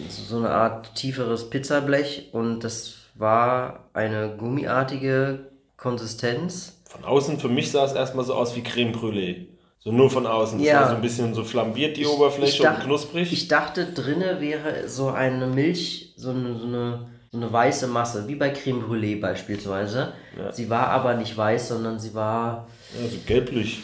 so 0.08 0.38
eine 0.38 0.50
Art 0.50 0.94
tieferes 0.94 1.50
Pizzablech 1.50 2.30
und 2.32 2.64
das 2.64 2.99
war 3.20 3.90
eine 3.92 4.34
gummiartige 4.36 5.50
Konsistenz. 5.76 6.80
Von 6.88 7.04
außen, 7.04 7.38
für 7.38 7.48
mich 7.48 7.70
sah 7.70 7.84
es 7.84 7.92
erstmal 7.92 8.24
so 8.24 8.34
aus 8.34 8.56
wie 8.56 8.62
Creme 8.62 8.92
Brûlée. 8.92 9.46
So 9.78 9.92
nur 9.92 10.10
von 10.10 10.26
außen. 10.26 10.58
Das 10.58 10.66
Ja. 10.68 10.80
war 10.80 10.88
so 10.90 10.94
ein 10.96 11.00
bisschen 11.02 11.32
so 11.34 11.42
flambiert 11.44 11.96
die 11.96 12.06
Oberfläche 12.06 12.62
dach- 12.62 12.78
und 12.78 12.84
knusprig. 12.84 13.32
Ich 13.32 13.48
dachte, 13.48 13.86
drinne 13.92 14.40
wäre 14.40 14.88
so 14.88 15.08
eine 15.08 15.46
Milch, 15.46 16.12
so 16.16 16.30
eine, 16.30 16.58
so 16.58 16.66
eine, 16.66 17.06
so 17.32 17.38
eine 17.38 17.50
weiße 17.52 17.86
Masse, 17.86 18.28
wie 18.28 18.34
bei 18.34 18.50
Creme 18.50 18.82
Brûlée 18.82 19.18
beispielsweise. 19.20 20.12
Sie 20.52 20.68
war 20.68 20.88
aber 20.88 21.14
nicht 21.14 21.34
weiß, 21.36 21.68
sondern 21.68 21.98
sie 21.98 22.12
war 22.14 22.66
ja, 23.00 23.08
so 23.08 23.16
gelblich. 23.26 23.80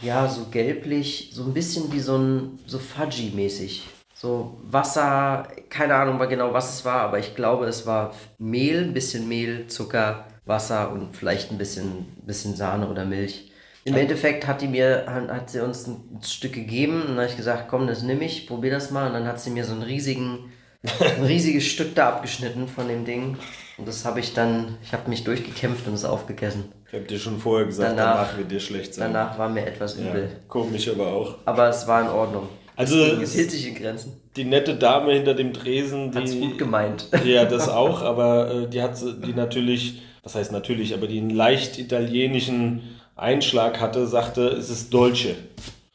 ja 0.00 0.28
so 0.28 0.46
gelblich, 0.50 1.30
so 1.34 1.42
ein 1.42 1.52
bisschen 1.52 1.92
wie 1.92 2.00
so 2.00 2.16
ein 2.16 2.58
so 2.66 2.78
Fudgy-mäßig. 2.78 3.82
So 4.24 4.56
Wasser, 4.70 5.48
keine 5.68 5.96
Ahnung 5.96 6.18
genau, 6.30 6.54
was 6.54 6.72
es 6.78 6.84
war, 6.86 7.02
aber 7.02 7.18
ich 7.18 7.36
glaube, 7.36 7.66
es 7.66 7.84
war 7.84 8.14
Mehl, 8.38 8.82
ein 8.82 8.94
bisschen 8.94 9.28
Mehl, 9.28 9.66
Zucker, 9.66 10.24
Wasser 10.46 10.90
und 10.92 11.14
vielleicht 11.14 11.50
ein 11.50 11.58
bisschen, 11.58 12.06
bisschen 12.24 12.56
Sahne 12.56 12.88
oder 12.88 13.04
Milch. 13.04 13.52
Im 13.84 13.94
Endeffekt 13.98 14.46
hat 14.46 14.62
die 14.62 14.68
mir, 14.68 15.04
hat 15.06 15.50
sie 15.50 15.62
uns 15.62 15.86
ein 15.86 16.20
Stück 16.22 16.54
gegeben 16.54 17.02
und 17.02 17.08
dann 17.08 17.16
habe 17.18 17.26
ich 17.26 17.36
gesagt, 17.36 17.68
komm, 17.68 17.86
das 17.86 18.00
nehme 18.02 18.24
ich, 18.24 18.46
probier 18.46 18.70
das 18.70 18.90
mal. 18.90 19.08
Und 19.08 19.12
dann 19.12 19.26
hat 19.26 19.40
sie 19.40 19.50
mir 19.50 19.66
so 19.66 19.74
einen 19.74 19.82
riesigen, 19.82 20.50
ein 21.18 21.24
riesiges 21.24 21.66
Stück 21.66 21.94
da 21.94 22.08
abgeschnitten 22.08 22.66
von 22.66 22.88
dem 22.88 23.04
Ding. 23.04 23.36
Und 23.76 23.86
das 23.86 24.06
habe 24.06 24.20
ich 24.20 24.32
dann, 24.32 24.78
ich 24.82 24.94
habe 24.94 25.10
mich 25.10 25.24
durchgekämpft 25.24 25.86
und 25.86 25.92
es 25.92 26.06
aufgegessen. 26.06 26.72
Ich 26.88 26.94
habe 26.94 27.04
dir 27.04 27.18
schon 27.18 27.38
vorher 27.38 27.66
gesagt, 27.66 27.90
Danach- 27.98 28.28
danach, 28.28 28.38
wird 28.38 28.50
dir 28.50 28.60
schlecht 28.60 28.94
sein. 28.94 29.12
Danach 29.12 29.38
war 29.38 29.50
mir 29.50 29.66
etwas 29.66 29.98
ja, 29.98 30.08
übel. 30.08 30.30
komisch 30.48 30.88
aber 30.88 31.08
auch. 31.08 31.34
Aber 31.44 31.68
es 31.68 31.86
war 31.86 32.00
in 32.00 32.08
Ordnung. 32.08 32.48
Also 32.76 32.98
Es 32.98 33.34
hielt 33.34 33.50
sich 33.50 33.68
in 33.68 33.74
Grenzen. 33.74 34.20
die 34.36 34.44
nette 34.44 34.74
Dame 34.74 35.12
hinter 35.12 35.34
dem 35.34 35.52
Tresen, 35.52 36.10
die... 36.10 36.18
Hat's 36.18 36.38
gut 36.38 36.58
gemeint. 36.58 37.06
Ja, 37.24 37.44
das 37.44 37.68
auch, 37.68 38.02
aber 38.02 38.50
äh, 38.64 38.68
die 38.68 38.82
hat 38.82 38.98
die 39.00 39.32
natürlich, 39.32 40.02
was 40.22 40.34
heißt 40.34 40.52
natürlich, 40.52 40.94
aber 40.94 41.06
die 41.06 41.18
einen 41.18 41.30
leicht 41.30 41.78
italienischen 41.78 42.82
Einschlag 43.16 43.80
hatte, 43.80 44.06
sagte, 44.06 44.48
es 44.48 44.70
ist 44.70 44.92
Dolce. 44.92 45.36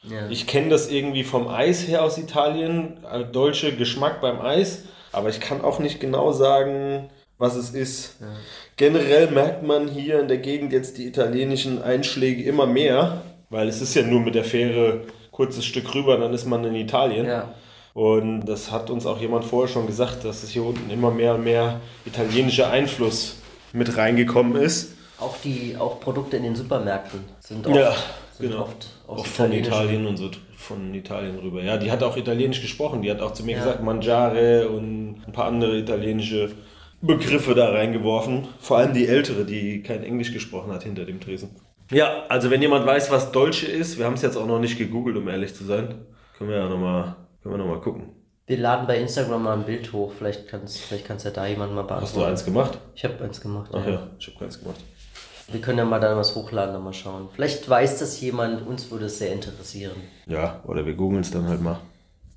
Ja. 0.04 0.28
Ich 0.30 0.46
kenne 0.46 0.70
das 0.70 0.90
irgendwie 0.90 1.24
vom 1.24 1.48
Eis 1.48 1.86
her 1.86 2.02
aus 2.02 2.16
Italien, 2.16 2.96
äh, 3.12 3.24
Dolce 3.24 3.72
Geschmack 3.72 4.22
beim 4.22 4.40
Eis, 4.40 4.84
aber 5.12 5.28
ich 5.28 5.40
kann 5.40 5.60
auch 5.60 5.78
nicht 5.80 6.00
genau 6.00 6.32
sagen, 6.32 7.10
was 7.36 7.56
es 7.56 7.70
ist. 7.70 8.16
Generell 8.76 9.30
merkt 9.30 9.62
man 9.62 9.88
hier 9.88 10.20
in 10.20 10.28
der 10.28 10.38
Gegend 10.38 10.72
jetzt 10.72 10.96
die 10.98 11.06
italienischen 11.06 11.82
Einschläge 11.82 12.42
immer 12.42 12.66
mehr, 12.66 13.22
weil 13.50 13.68
es 13.68 13.80
ist 13.82 13.94
ja 13.94 14.02
nur 14.02 14.20
mit 14.20 14.34
der 14.34 14.44
Fähre 14.44 15.02
kurzes 15.40 15.64
Stück 15.64 15.94
rüber, 15.94 16.18
dann 16.18 16.34
ist 16.34 16.44
man 16.44 16.62
in 16.64 16.74
Italien. 16.74 17.24
Ja. 17.24 17.54
Und 17.94 18.42
das 18.44 18.70
hat 18.70 18.90
uns 18.90 19.06
auch 19.06 19.18
jemand 19.18 19.46
vorher 19.46 19.72
schon 19.72 19.86
gesagt, 19.86 20.22
dass 20.22 20.42
es 20.42 20.50
hier 20.50 20.62
unten 20.62 20.90
immer 20.90 21.10
mehr 21.10 21.34
und 21.36 21.44
mehr 21.44 21.80
italienischer 22.04 22.70
Einfluss 22.70 23.36
mit 23.72 23.96
reingekommen 23.96 24.60
ist. 24.60 24.92
Auch 25.18 25.34
die 25.42 25.76
auch 25.78 25.98
Produkte 25.98 26.36
in 26.36 26.42
den 26.42 26.54
Supermärkten 26.54 27.20
sind 27.40 27.66
oft, 27.66 27.74
Ja, 27.74 27.94
sind 28.36 28.50
genau. 28.50 28.64
oft 28.64 28.86
Auch 29.06 29.24
von 29.24 29.50
Italien 29.52 30.06
und 30.06 30.18
so 30.18 30.28
von 30.58 30.92
Italien 30.92 31.38
rüber. 31.38 31.62
Ja, 31.62 31.78
die 31.78 31.90
hat 31.90 32.02
auch 32.02 32.18
Italienisch 32.18 32.60
gesprochen. 32.60 33.00
Die 33.00 33.10
hat 33.10 33.22
auch 33.22 33.32
zu 33.32 33.42
mir 33.42 33.52
Ja. 33.56 33.64
gesagt, 33.64 33.82
Mangiare 33.82 34.68
und 34.68 35.22
ein 35.26 35.32
paar 35.32 35.46
andere 35.46 35.78
italienische 35.78 36.50
Begriffe 37.00 37.54
da 37.54 37.70
reingeworfen. 37.70 38.46
Vor 38.60 38.76
allem 38.76 38.92
die 38.92 39.06
ältere, 39.06 39.46
die 39.46 39.82
kein 39.82 40.04
Englisch 40.04 40.34
gesprochen 40.34 40.70
hat 40.70 40.82
hinter 40.82 41.06
dem 41.06 41.18
Tresen. 41.18 41.56
Ja, 41.90 42.24
also 42.28 42.50
wenn 42.50 42.62
jemand 42.62 42.86
weiß, 42.86 43.10
was 43.10 43.32
Dolce 43.32 43.66
ist, 43.66 43.98
wir 43.98 44.06
haben 44.06 44.14
es 44.14 44.22
jetzt 44.22 44.36
auch 44.36 44.46
noch 44.46 44.60
nicht 44.60 44.78
gegoogelt, 44.78 45.16
um 45.16 45.28
ehrlich 45.28 45.54
zu 45.54 45.64
sein, 45.64 46.06
können 46.38 46.50
wir 46.50 46.56
ja 46.56 46.68
nochmal 46.68 47.16
noch 47.44 47.66
mal 47.66 47.80
gucken. 47.80 48.10
Wir 48.46 48.58
laden 48.58 48.86
bei 48.86 48.98
Instagram 48.98 49.44
mal 49.44 49.56
ein 49.56 49.64
Bild 49.64 49.92
hoch. 49.92 50.12
Vielleicht 50.16 50.48
kann's, 50.48 50.76
vielleicht 50.78 51.06
kann's 51.06 51.24
ja 51.24 51.30
da 51.30 51.46
jemand 51.46 51.72
mal 51.72 51.82
beantworten. 51.82 52.02
Hast 52.02 52.16
du 52.16 52.24
eins 52.24 52.44
gemacht? 52.44 52.78
Ich 52.94 53.04
habe 53.04 53.22
eins 53.22 53.40
gemacht. 53.40 53.70
Ach 53.72 53.84
ja. 53.84 53.92
ja, 53.92 54.06
ich 54.18 54.26
habe 54.26 54.38
keins 54.38 54.58
gemacht. 54.58 54.80
Wir 55.52 55.60
können 55.60 55.78
ja 55.78 55.84
mal 55.84 56.00
dann 56.00 56.16
was 56.16 56.34
hochladen, 56.34 56.74
dann 56.74 56.82
mal 56.82 56.92
schauen. 56.92 57.28
Vielleicht 57.32 57.68
weiß 57.68 57.98
das 57.98 58.20
jemand. 58.20 58.66
Uns 58.66 58.90
würde 58.90 59.06
es 59.06 59.18
sehr 59.18 59.32
interessieren. 59.32 59.96
Ja, 60.26 60.62
oder 60.66 60.84
wir 60.84 60.94
googeln 60.94 61.20
es 61.20 61.30
dann 61.30 61.48
halt 61.48 61.60
mal. 61.60 61.78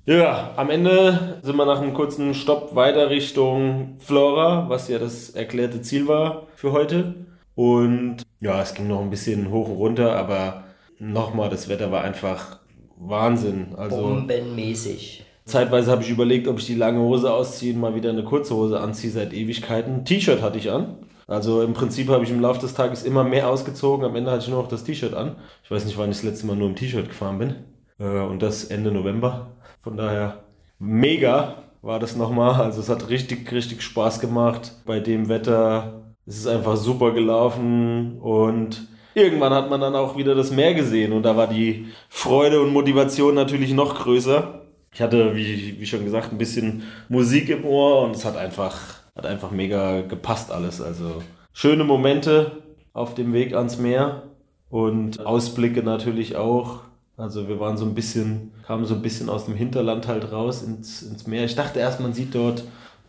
Ja, 0.06 0.52
am 0.56 0.70
Ende 0.70 1.38
sind 1.42 1.56
wir 1.56 1.64
nach 1.64 1.80
einem 1.80 1.94
kurzen 1.94 2.34
Stopp 2.34 2.74
weiter 2.74 3.08
Richtung 3.10 3.96
Flora, 4.00 4.68
was 4.68 4.88
ja 4.88 4.98
das 4.98 5.30
erklärte 5.30 5.80
Ziel 5.80 6.06
war 6.06 6.46
für 6.56 6.72
heute. 6.72 7.14
Und 7.54 8.18
ja, 8.40 8.60
es 8.60 8.74
ging 8.74 8.88
noch 8.88 9.00
ein 9.00 9.10
bisschen 9.10 9.50
hoch 9.50 9.68
und 9.68 9.76
runter, 9.76 10.16
aber 10.16 10.64
nochmal, 10.98 11.50
das 11.50 11.68
Wetter 11.68 11.90
war 11.92 12.02
einfach 12.02 12.58
Wahnsinn. 12.96 13.74
Also 13.76 13.96
Bombenmäßig. 13.98 15.24
zeitweise 15.44 15.90
habe 15.90 16.02
ich 16.02 16.10
überlegt, 16.10 16.48
ob 16.48 16.58
ich 16.58 16.66
die 16.66 16.74
lange 16.74 17.00
Hose 17.00 17.32
ausziehe 17.32 17.74
und 17.74 17.80
mal 17.80 17.94
wieder 17.94 18.10
eine 18.10 18.24
kurze 18.24 18.54
Hose 18.54 18.80
anziehe 18.80 19.12
seit 19.12 19.32
Ewigkeiten. 19.32 20.04
T-Shirt 20.04 20.42
hatte 20.42 20.58
ich 20.58 20.70
an. 20.70 20.96
Also 21.26 21.62
im 21.62 21.72
Prinzip 21.72 22.08
habe 22.08 22.24
ich 22.24 22.30
im 22.30 22.40
Laufe 22.40 22.60
des 22.60 22.74
Tages 22.74 23.02
immer 23.02 23.24
mehr 23.24 23.48
ausgezogen. 23.48 24.04
Am 24.04 24.14
Ende 24.14 24.30
hatte 24.30 24.42
ich 24.44 24.48
nur 24.50 24.60
noch 24.62 24.68
das 24.68 24.84
T-Shirt 24.84 25.14
an. 25.14 25.36
Ich 25.62 25.70
weiß 25.70 25.84
nicht, 25.86 25.96
wann 25.96 26.10
ich 26.10 26.16
das 26.18 26.24
letzte 26.24 26.46
Mal 26.46 26.56
nur 26.56 26.68
im 26.68 26.76
T-Shirt 26.76 27.08
gefahren 27.08 27.38
bin. 27.38 27.54
Äh, 27.98 28.20
Und 28.20 28.42
das 28.42 28.64
Ende 28.64 28.90
November. 28.92 29.52
Von 29.80 29.96
daher 29.96 30.44
mega 30.78 31.62
war 31.82 31.98
das 31.98 32.16
nochmal. 32.16 32.60
Also 32.60 32.80
es 32.80 32.88
hat 32.90 33.08
richtig, 33.08 33.50
richtig 33.52 33.82
Spaß 33.82 34.20
gemacht. 34.20 34.72
Bei 34.84 35.00
dem 35.00 35.28
Wetter 35.28 36.03
es 36.26 36.38
ist 36.38 36.46
einfach 36.46 36.76
super 36.76 37.12
gelaufen 37.12 38.18
und 38.18 38.86
irgendwann 39.14 39.52
hat 39.52 39.70
man 39.70 39.80
dann 39.80 39.94
auch 39.94 40.16
wieder 40.16 40.34
das 40.34 40.50
Meer 40.50 40.74
gesehen 40.74 41.12
und 41.12 41.22
da 41.22 41.36
war 41.36 41.46
die 41.46 41.86
Freude 42.08 42.60
und 42.60 42.72
Motivation 42.72 43.34
natürlich 43.34 43.72
noch 43.72 43.94
größer. 43.94 44.62
Ich 44.92 45.02
hatte, 45.02 45.34
wie, 45.34 45.78
wie 45.78 45.86
schon 45.86 46.04
gesagt, 46.04 46.32
ein 46.32 46.38
bisschen 46.38 46.84
Musik 47.08 47.48
im 47.48 47.64
Ohr 47.64 48.02
und 48.02 48.14
es 48.14 48.24
hat 48.24 48.36
einfach, 48.36 48.80
hat 49.16 49.26
einfach 49.26 49.50
mega 49.50 50.02
gepasst 50.02 50.50
alles. 50.52 50.80
Also 50.80 51.22
schöne 51.52 51.84
Momente 51.84 52.62
auf 52.92 53.14
dem 53.14 53.32
Weg 53.32 53.54
ans 53.54 53.78
Meer 53.78 54.22
und 54.70 55.26
Ausblicke 55.26 55.82
natürlich 55.82 56.36
auch. 56.36 56.80
Also 57.16 57.48
wir 57.48 57.60
waren 57.60 57.76
so 57.76 57.84
ein 57.84 57.94
bisschen, 57.94 58.52
kamen 58.66 58.86
so 58.86 58.94
ein 58.94 59.02
bisschen 59.02 59.28
aus 59.28 59.46
dem 59.46 59.54
Hinterland 59.54 60.08
halt 60.08 60.32
raus 60.32 60.62
ins, 60.62 61.02
ins 61.02 61.26
Meer. 61.26 61.44
Ich 61.44 61.54
dachte 61.54 61.80
erst, 61.80 62.00
man 62.00 62.12
sieht 62.12 62.34
dort 62.34 62.64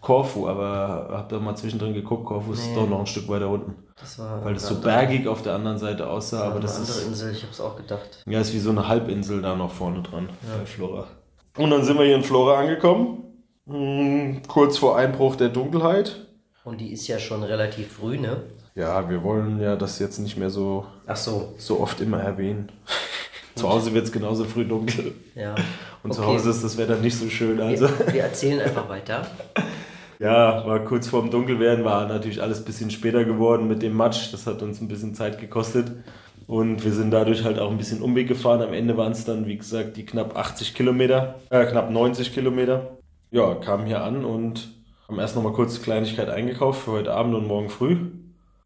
Korfu, 0.06 0.48
aber 0.48 1.08
hab 1.12 1.30
da 1.30 1.40
mal 1.40 1.56
zwischendrin 1.56 1.96
geguckt, 1.96 2.26
Korfu 2.26 2.54
ist 2.54 2.68
Nee. 2.68 2.76
doch 2.76 2.88
noch 2.88 3.00
ein 3.00 3.08
Stück 3.08 3.28
weiter 3.28 3.50
unten. 3.50 3.74
Das 4.00 4.20
war 4.20 4.46
Weil 4.46 4.54
das 4.54 4.68
so 4.68 4.76
bergig 4.80 5.28
auf 5.28 5.42
der 5.42 5.56
anderen 5.56 5.80
Seite 5.80 6.08
aussah, 6.08 6.38
andere, 6.42 6.52
aber 6.52 6.60
das 6.60 6.76
eine 6.76 6.86
andere 6.86 7.00
ist, 7.00 7.08
Insel. 7.08 7.32
Ich 7.32 7.42
habe 7.42 7.52
es 7.52 7.60
auch 7.60 7.76
gedacht. 7.76 8.24
ja, 8.28 8.40
ist 8.40 8.54
wie 8.54 8.60
so 8.60 8.70
eine 8.70 8.88
Halbinsel 8.88 9.42
da 9.42 9.56
noch 9.56 9.72
vorne 9.72 10.04
dran 10.04 10.30
bei 10.60 10.66
Flora. 10.68 11.08
Und 11.58 11.72
dann 11.72 11.84
sind 11.84 11.98
wir 11.98 12.06
hier 12.06 12.18
in 12.18 12.24
Flora 12.24 12.60
angekommen, 12.60 13.24
hm, 13.66 14.44
kurz 14.48 14.78
vor 14.78 14.96
Einbruch 14.96 15.38
der 15.38 15.50
Dunkelheit. 15.50 16.28
Und 16.64 16.80
die 16.82 16.92
ist 16.94 17.08
ja 17.08 17.18
schon 17.18 17.42
relativ 17.42 17.94
früh, 17.94 18.20
ne? 18.20 18.44
Ja, 18.76 19.10
wir 19.10 19.24
wollen 19.24 19.60
ja 19.60 19.76
das 19.76 19.98
jetzt 19.98 20.20
nicht 20.20 20.38
mehr 20.38 20.52
so, 20.52 20.86
Ach 21.08 21.16
so. 21.16 21.56
so 21.58 21.80
oft 21.80 22.00
immer 22.00 22.20
erwähnen. 22.20 22.72
zu 23.56 23.68
Hause 23.68 23.92
wird 23.94 24.06
es 24.06 24.12
genauso 24.12 24.44
früh 24.44 24.66
dunkel. 24.66 25.14
Ja. 25.34 25.56
Und 26.04 26.14
zu 26.14 26.22
Okay. 26.22 26.34
Hause 26.34 26.52
ist 26.52 26.64
das 26.64 26.78
Wetter 26.78 26.98
nicht 26.98 27.18
so 27.18 27.28
schön. 27.28 27.60
Also. 27.60 27.88
Wir, 28.06 28.14
wir 28.14 28.22
erzählen 28.24 28.60
einfach 28.62 28.88
weiter. 28.88 29.26
Ja, 30.20 30.66
war 30.66 30.80
kurz 30.80 31.08
vorm 31.08 31.30
Dunkelwerden, 31.30 31.84
war 31.84 32.08
natürlich 32.08 32.42
alles 32.42 32.60
ein 32.60 32.66
bisschen 32.66 32.92
später 32.92 33.26
geworden 33.26 33.68
mit 33.68 33.82
dem 33.82 33.94
Matsch. 33.94 34.32
Das 34.32 34.48
hat 34.48 34.62
uns 34.62 34.82
ein 34.82 34.88
bisschen 34.88 35.14
Zeit 35.16 35.40
gekostet. 35.40 35.92
Und 36.48 36.84
wir 36.84 36.92
sind 36.92 37.12
dadurch 37.12 37.44
halt 37.44 37.60
auch 37.60 37.72
ein 37.72 37.78
bisschen 37.78 38.02
Umweg 38.02 38.28
gefahren. 38.28 38.62
Am 38.62 38.74
Ende 38.74 38.98
waren 38.98 39.12
es 39.12 39.26
dann, 39.26 39.48
wie 39.48 39.58
gesagt, 39.58 39.98
die 39.98 40.06
knapp 40.06 40.38
80 40.38 40.76
Kilometer, 40.76 41.36
äh, 41.50 41.66
knapp 41.66 41.90
90 41.90 42.34
Kilometer. 42.34 42.98
Ja, 43.32 43.56
kamen 43.56 43.88
hier 43.88 44.04
an 44.04 44.24
und 44.24 44.70
haben 45.08 45.20
erst 45.20 45.36
nochmal 45.36 45.54
kurz 45.54 45.82
Kleinigkeit 45.82 46.30
eingekauft 46.30 46.84
für 46.84 46.92
heute 46.92 47.14
Abend 47.14 47.36
und 47.36 47.48
morgen 47.48 47.70
früh. 47.70 47.98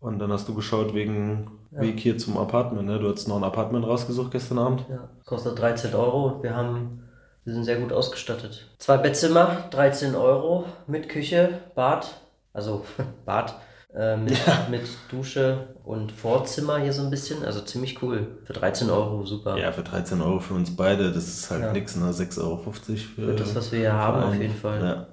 Und 0.02 0.20
dann 0.20 0.32
hast 0.32 0.48
du 0.48 0.54
geschaut 0.54 0.94
wegen 0.94 1.52
Weg 1.72 2.00
hier 2.00 2.18
zum 2.18 2.38
Apartment. 2.38 2.88
Ne? 2.88 3.00
Du 3.00 3.10
hast 3.10 3.28
noch 3.28 3.38
ein 3.38 3.44
Apartment 3.44 3.86
rausgesucht 3.86 4.32
gestern 4.32 4.60
Abend. 4.60 4.86
Ja. 4.90 5.10
Kostet 5.26 5.60
13 5.60 5.94
Euro. 5.94 6.42
Wir 6.42 6.56
haben, 6.56 7.04
wir 7.50 7.56
sind 7.56 7.64
sehr 7.66 7.78
gut 7.80 7.92
ausgestattet. 7.92 8.68
Zwei 8.78 8.98
Bettzimmer, 8.98 9.64
13 9.72 10.14
Euro 10.14 10.66
mit 10.86 11.10
Küche, 11.10 11.50
Bad, 11.74 12.08
also 12.54 12.86
Bad, 13.26 13.56
äh, 13.96 14.16
mit, 14.18 14.38
mit 14.70 14.84
Dusche 15.12 15.70
und 15.84 16.12
Vorzimmer 16.12 16.78
hier 16.78 16.94
so 16.94 17.02
ein 17.02 17.10
bisschen. 17.10 17.44
Also 17.44 17.62
ziemlich 17.62 18.04
cool. 18.04 18.28
Für 18.46 18.54
13 18.54 18.88
Euro, 18.92 19.26
super. 19.26 19.58
Ja, 19.58 19.72
für 19.72 19.82
13 19.82 20.22
Euro 20.22 20.40
für 20.40 20.54
uns 20.54 20.76
beide, 20.76 21.12
das 21.12 21.28
ist 21.28 21.50
halt 21.50 21.64
Ja. 21.64 21.74
nix, 21.74 21.96
ne? 21.96 22.12
6,50 22.12 22.40
Euro 22.44 22.72
für, 22.72 22.98
Für 22.98 23.34
das, 23.36 23.56
was 23.56 23.72
wir 23.72 23.80
hier 23.80 23.94
haben, 23.94 24.22
auf 24.24 24.32
einen. 24.34 24.42
jeden 24.44 24.56
Fall. 24.56 24.84
Ja. 24.84 25.08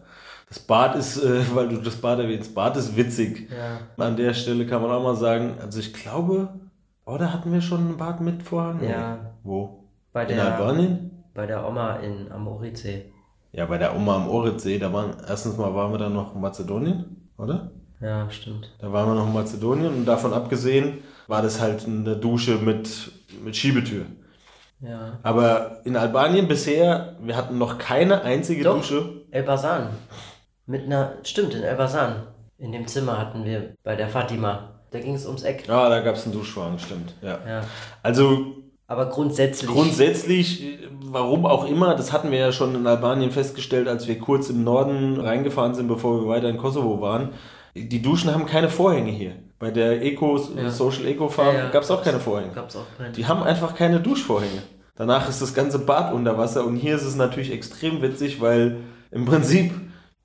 Das 0.51 0.59
Bad 0.59 0.95
ist, 0.97 1.17
äh, 1.17 1.41
weil 1.55 1.71
du 1.71 1.79
das 1.79 1.97
Bad 1.97 2.19
erwähnst, 2.19 2.55
Bad 2.55 2.77
ist 2.77 2.95
witzig. 2.99 3.49
Ja. 3.51 4.05
An 4.05 4.15
der 4.19 4.35
Stelle 4.35 4.67
kann 4.67 4.83
man 4.83 4.91
auch 4.91 5.03
mal 5.03 5.17
sagen, 5.17 5.55
also 5.59 5.81
ich 5.81 5.95
glaube, 5.95 6.51
oder 7.07 7.33
hatten 7.33 7.51
wir 7.51 7.63
schon 7.63 7.93
ein 7.93 7.97
Bad 7.97 8.21
mit 8.21 8.43
Vorhang? 8.43 8.87
Ja. 8.87 9.19
Wo? 9.43 9.85
Bei 10.13 10.23
In 10.25 10.37
der, 10.37 10.55
Albanien? 10.57 11.06
Bei 11.37 11.47
der 11.47 11.67
Oma 11.67 11.97
in, 11.97 12.33
am 12.33 12.49
Oritsee. 12.49 13.13
Ja, 13.53 13.67
bei 13.67 13.79
der 13.79 13.95
Oma 13.95 14.17
am 14.17 14.29
Oritzsee, 14.29 14.79
da 14.79 14.93
waren, 14.93 15.15
erstens 15.29 15.57
mal 15.57 15.75
waren 15.75 15.93
wir 15.93 15.99
dann 15.99 16.15
noch 16.15 16.35
in 16.35 16.41
Mazedonien, 16.41 17.29
oder? 17.39 17.71
Ja, 18.01 18.29
stimmt. 18.31 18.75
Da 18.81 18.93
waren 18.93 19.09
wir 19.09 19.15
noch 19.15 19.27
in 19.27 19.33
Mazedonien 19.33 19.95
und 19.95 20.05
davon 20.05 20.33
abgesehen 20.33 20.99
war 21.29 21.43
das 21.43 21.61
halt 21.61 21.87
eine 21.87 22.17
Dusche 22.17 22.57
mit, 22.57 23.13
mit 23.45 23.57
Schiebetür. 23.57 24.07
Ja. 24.81 25.19
Aber 25.23 25.81
in 25.85 25.97
Albanien 25.97 26.49
bisher, 26.49 27.17
wir 27.21 27.37
hatten 27.37 27.57
noch 27.59 27.79
keine 27.79 28.23
einzige 28.23 28.65
Doch. 28.65 28.77
Dusche. 28.77 29.23
Elbasan. 29.31 29.89
Mit 30.67 30.85
einer, 30.85 31.15
stimmt, 31.23 31.55
in 31.55 31.63
Elbasan. 31.63 32.27
In 32.59 32.73
dem 32.73 32.87
Zimmer 32.87 33.19
hatten 33.19 33.45
wir 33.45 33.75
bei 33.83 33.97
der 33.97 34.09
Fatima. 34.09 34.81
Da 34.91 35.01
ging 35.01 35.15
es 35.15 35.27
ums 35.27 35.43
Eck. 35.43 35.69
Ah, 35.69 35.89
da 35.89 36.01
gab 36.01 36.17
es 36.17 36.25
einen 36.25 36.35
Duschvorhang, 36.35 36.79
stimmt. 36.79 37.15
Ja. 37.23 37.39
Ja. 37.47 37.63
Also 38.03 38.66
Aber 38.89 39.07
grundsätzlich. 39.07 39.71
grundsätzlich, 39.71 40.79
warum 41.05 41.45
auch 41.45 41.67
immer, 41.67 41.95
das 41.97 42.13
hatten 42.13 42.31
wir 42.31 42.39
ja 42.39 42.53
schon 42.53 42.75
in 42.75 42.87
Albanien 42.87 43.31
festgestellt, 43.33 43.89
als 43.89 44.07
wir 44.07 44.19
kurz 44.19 44.49
im 44.49 44.63
Norden 44.65 45.21
reingefahren 45.21 45.75
sind, 45.75 45.89
bevor 45.89 46.21
wir 46.21 46.29
weiter 46.29 46.49
in 46.49 46.57
Kosovo 46.57 47.01
waren. 47.01 47.31
Die 47.75 48.01
Duschen 48.01 48.33
haben 48.33 48.47
keine 48.47 48.69
Vorhänge 48.69 49.11
hier. 49.11 49.33
Bei 49.59 49.71
der 49.71 50.03
Eco, 50.03 50.39
Ja. 50.57 50.71
Social 50.71 51.07
Eco 51.07 51.29
Farm 51.29 51.55
Ja, 51.57 51.65
ja. 51.65 51.71
gab 51.71 51.83
es 51.83 51.91
auch 51.91 52.03
keine 52.03 52.21
Vorhänge. 52.21 52.53
Gab's 52.55 52.77
auch 52.77 52.85
keinen. 52.97 53.13
Die 53.15 53.27
haben 53.27 53.43
einfach 53.43 53.75
keine 53.75 54.01
Duschvorhänge. 54.01 54.63
Danach 54.97 55.29
ist 55.29 55.43
das 55.43 55.53
ganze 55.53 55.79
Bad 55.81 56.13
unter 56.15 56.39
Wasser 56.39 56.65
und 56.65 56.77
hier 56.77 56.95
ist 56.97 57.05
es 57.05 57.17
natürlich 57.17 57.53
extrem 57.53 58.01
witzig, 58.03 58.41
weil 58.41 58.79
im 59.11 59.25
Prinzip 59.27 59.73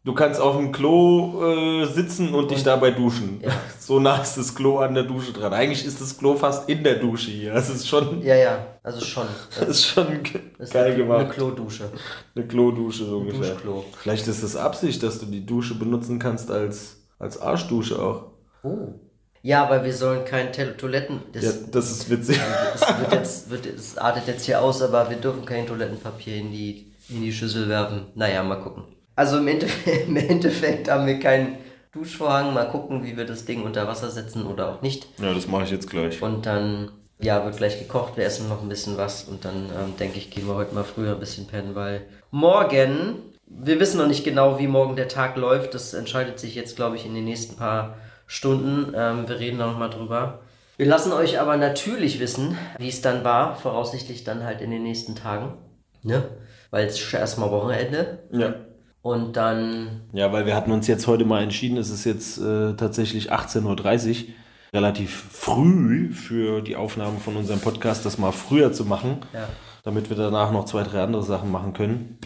du 0.03 0.13
kannst 0.13 0.39
auf 0.39 0.57
dem 0.57 0.71
Klo 0.71 1.43
äh, 1.43 1.85
sitzen 1.85 2.33
und, 2.33 2.51
dich 2.51 2.63
dabei 2.63 2.91
duschen. 2.91 3.41
Ja. 3.41 3.51
So 3.81 3.99
nah 3.99 4.21
ist 4.21 4.37
das 4.37 4.53
Klo 4.53 4.77
an 4.77 4.93
der 4.93 5.03
Dusche 5.03 5.33
dran. 5.33 5.53
Eigentlich 5.53 5.83
ist 5.85 5.99
das 5.99 6.17
Klo 6.17 6.35
fast 6.35 6.69
in 6.69 6.83
der 6.83 6.95
Dusche 6.95 7.31
hier. 7.31 7.53
Das 7.53 7.67
ist 7.67 7.87
schon, 7.87 8.21
Ja, 8.21 8.35
ja, 8.35 8.77
also 8.83 9.03
schon. 9.03 9.25
das 9.59 9.69
ist 9.69 9.85
schon 9.85 10.07
ist 10.59 10.71
geil 10.71 10.85
eine, 10.85 10.95
gemacht. 10.95 11.21
Eine 11.21 11.29
Klodusche. 11.29 11.91
Eine 12.35 12.47
Klodusche 12.47 13.05
so 13.05 13.17
ungefähr. 13.17 13.53
Duschklo. 13.53 13.83
Vielleicht 13.97 14.27
ist 14.27 14.43
das 14.43 14.55
Absicht, 14.55 15.01
dass 15.03 15.19
du 15.19 15.25
die 15.25 15.45
Dusche 15.45 15.75
benutzen 15.75 16.19
kannst 16.19 16.51
als, 16.51 17.01
als 17.17 17.41
Arschdusche 17.41 17.99
auch. 17.99 18.31
Oh. 18.63 18.93
Ja, 19.41 19.69
weil 19.69 19.83
wir 19.83 19.93
sollen 19.93 20.23
kein 20.23 20.53
Tel 20.53 20.77
Toiletten. 20.77 21.23
Das, 21.33 21.43
Ja, 21.43 21.51
das 21.71 21.91
ist 21.91 22.09
witzig. 22.09 22.39
das 22.73 22.99
wird 22.99 23.11
jetzt, 23.13 23.49
wird, 23.49 23.65
es 23.65 23.97
artet 23.97 24.27
jetzt 24.27 24.45
hier 24.45 24.61
aus, 24.61 24.81
aber 24.83 25.09
wir 25.09 25.17
dürfen 25.17 25.43
kein 25.43 25.65
Toilettenpapier 25.65 26.37
in 26.37 26.51
die, 26.51 26.93
in 27.09 27.23
die 27.23 27.33
Schüssel 27.33 27.67
werfen. 27.67 28.05
Naja, 28.13 28.43
mal 28.43 28.61
gucken. 28.61 28.83
Also 29.15 29.37
im 29.37 29.47
Endeffekt, 29.47 30.07
im 30.07 30.17
Endeffekt 30.17 30.89
haben 30.89 31.07
wir 31.07 31.19
keinen 31.19 31.57
Duschvorhang. 31.91 32.53
Mal 32.53 32.69
gucken, 32.69 33.03
wie 33.03 33.17
wir 33.17 33.25
das 33.25 33.45
Ding 33.45 33.63
unter 33.63 33.87
Wasser 33.87 34.09
setzen 34.09 34.45
oder 34.45 34.69
auch 34.69 34.81
nicht. 34.81 35.07
Ja, 35.21 35.33
das 35.33 35.47
mache 35.47 35.63
ich 35.63 35.71
jetzt 35.71 35.89
gleich. 35.89 36.21
Und 36.21 36.45
dann, 36.45 36.91
ja, 37.19 37.43
wird 37.43 37.57
gleich 37.57 37.79
gekocht. 37.79 38.17
Wir 38.17 38.25
essen 38.25 38.49
noch 38.49 38.61
ein 38.61 38.69
bisschen 38.69 38.97
was. 38.97 39.25
Und 39.25 39.45
dann, 39.45 39.65
ähm, 39.65 39.97
denke 39.99 40.17
ich, 40.17 40.31
gehen 40.31 40.47
wir 40.47 40.55
heute 40.55 40.73
mal 40.73 40.83
früher 40.83 41.13
ein 41.13 41.19
bisschen 41.19 41.47
pennen, 41.47 41.75
weil 41.75 42.05
morgen, 42.31 43.17
wir 43.45 43.79
wissen 43.79 43.97
noch 43.97 44.07
nicht 44.07 44.23
genau, 44.23 44.59
wie 44.59 44.67
morgen 44.67 44.95
der 44.95 45.09
Tag 45.09 45.35
läuft. 45.35 45.73
Das 45.73 45.93
entscheidet 45.93 46.39
sich 46.39 46.55
jetzt, 46.55 46.75
glaube 46.75 46.95
ich, 46.95 47.05
in 47.05 47.13
den 47.13 47.25
nächsten 47.25 47.57
paar 47.57 47.97
Stunden. 48.27 48.93
Ähm, 48.95 49.27
wir 49.27 49.39
reden 49.39 49.59
da 49.59 49.67
noch 49.67 49.77
mal 49.77 49.89
drüber. 49.89 50.39
Wir 50.77 50.85
lassen 50.87 51.11
euch 51.11 51.39
aber 51.39 51.57
natürlich 51.57 52.19
wissen, 52.19 52.57
wie 52.79 52.87
es 52.87 53.01
dann 53.01 53.25
war. 53.25 53.57
Voraussichtlich 53.57 54.23
dann 54.23 54.45
halt 54.45 54.61
in 54.61 54.71
den 54.71 54.83
nächsten 54.83 55.15
Tagen. 55.15 55.57
Ne? 56.01 56.23
Weil 56.71 56.87
es 56.87 56.99
ist 56.99 57.13
erstmal 57.13 57.51
Wochenende. 57.51 58.23
Ja. 58.31 58.55
Und 59.01 59.35
dann, 59.35 60.01
Ja, 60.13 60.31
weil 60.31 60.45
wir 60.45 60.55
hatten 60.55 60.71
uns 60.71 60.87
jetzt 60.87 61.07
heute 61.07 61.25
mal 61.25 61.41
entschieden, 61.41 61.77
es 61.77 61.89
ist 61.89 62.05
jetzt 62.05 62.37
äh, 62.37 62.73
tatsächlich 62.75 63.31
18.30 63.33 64.09
Uhr, 64.09 64.33
relativ 64.73 65.11
früh 65.31 66.11
für 66.11 66.61
die 66.61 66.75
Aufnahme 66.75 67.19
von 67.19 67.35
unserem 67.35 67.59
Podcast, 67.59 68.05
das 68.05 68.17
mal 68.17 68.31
früher 68.31 68.71
zu 68.71 68.85
machen, 68.85 69.17
ja. 69.33 69.49
damit 69.83 70.09
wir 70.09 70.15
danach 70.17 70.51
noch 70.51 70.65
zwei, 70.65 70.83
drei 70.83 71.01
andere 71.01 71.23
Sachen 71.23 71.51
machen 71.51 71.73
können 71.73 72.19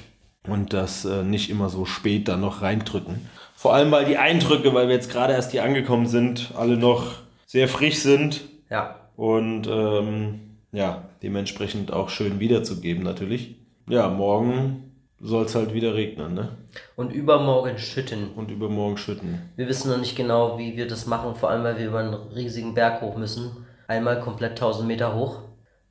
und 0.47 0.73
das 0.73 1.06
äh, 1.06 1.23
nicht 1.23 1.49
immer 1.49 1.69
so 1.69 1.86
spät 1.86 2.28
dann 2.28 2.41
noch 2.41 2.62
reindrücken. 2.62 3.28
Vor 3.56 3.73
allem, 3.73 3.89
weil 3.91 4.06
die 4.06 4.17
Eindrücke, 4.17 4.73
weil 4.73 4.88
wir 4.89 4.95
jetzt 4.95 5.10
gerade 5.10 5.34
erst 5.34 5.52
hier 5.52 5.63
angekommen 5.63 6.06
sind, 6.08 6.52
alle 6.56 6.78
noch 6.78 7.13
sehr 7.47 7.67
frisch 7.67 7.97
sind 7.99 8.41
Ja. 8.69 8.95
und 9.15 9.67
ähm, 9.67 10.41
ja, 10.71 11.04
dementsprechend 11.23 11.93
auch 11.93 12.10
schön 12.10 12.39
wiederzugeben 12.39 13.02
natürlich. 13.04 13.56
Ja, 13.88 14.10
morgen 14.10 14.91
soll 15.19 15.45
es 15.45 15.56
halt 15.56 15.73
wieder 15.73 15.95
regnen, 15.95 16.34
ne? 16.34 16.58
Und 16.95 17.12
übermorgen 17.13 17.78
schütten. 17.78 18.32
Und 18.36 18.51
übermorgen 18.51 18.97
schütten. 18.97 19.39
Wir 19.56 19.67
wissen 19.67 19.89
noch 19.89 19.97
nicht 19.97 20.15
genau, 20.15 20.58
wie 20.58 20.75
wir 20.75 20.88
das 20.88 21.06
machen, 21.06 21.36
vor 21.36 21.49
allem 21.49 21.63
weil 21.63 21.78
wir 21.78 21.88
über 21.88 21.99
einen 21.99 22.13
riesigen 22.13 22.73
Berg 22.73 23.01
hoch 23.01 23.15
müssen. 23.17 23.51
Einmal 23.88 24.19
komplett 24.19 24.51
1000 24.51 24.88
Meter 24.88 25.15
hoch. 25.15 25.39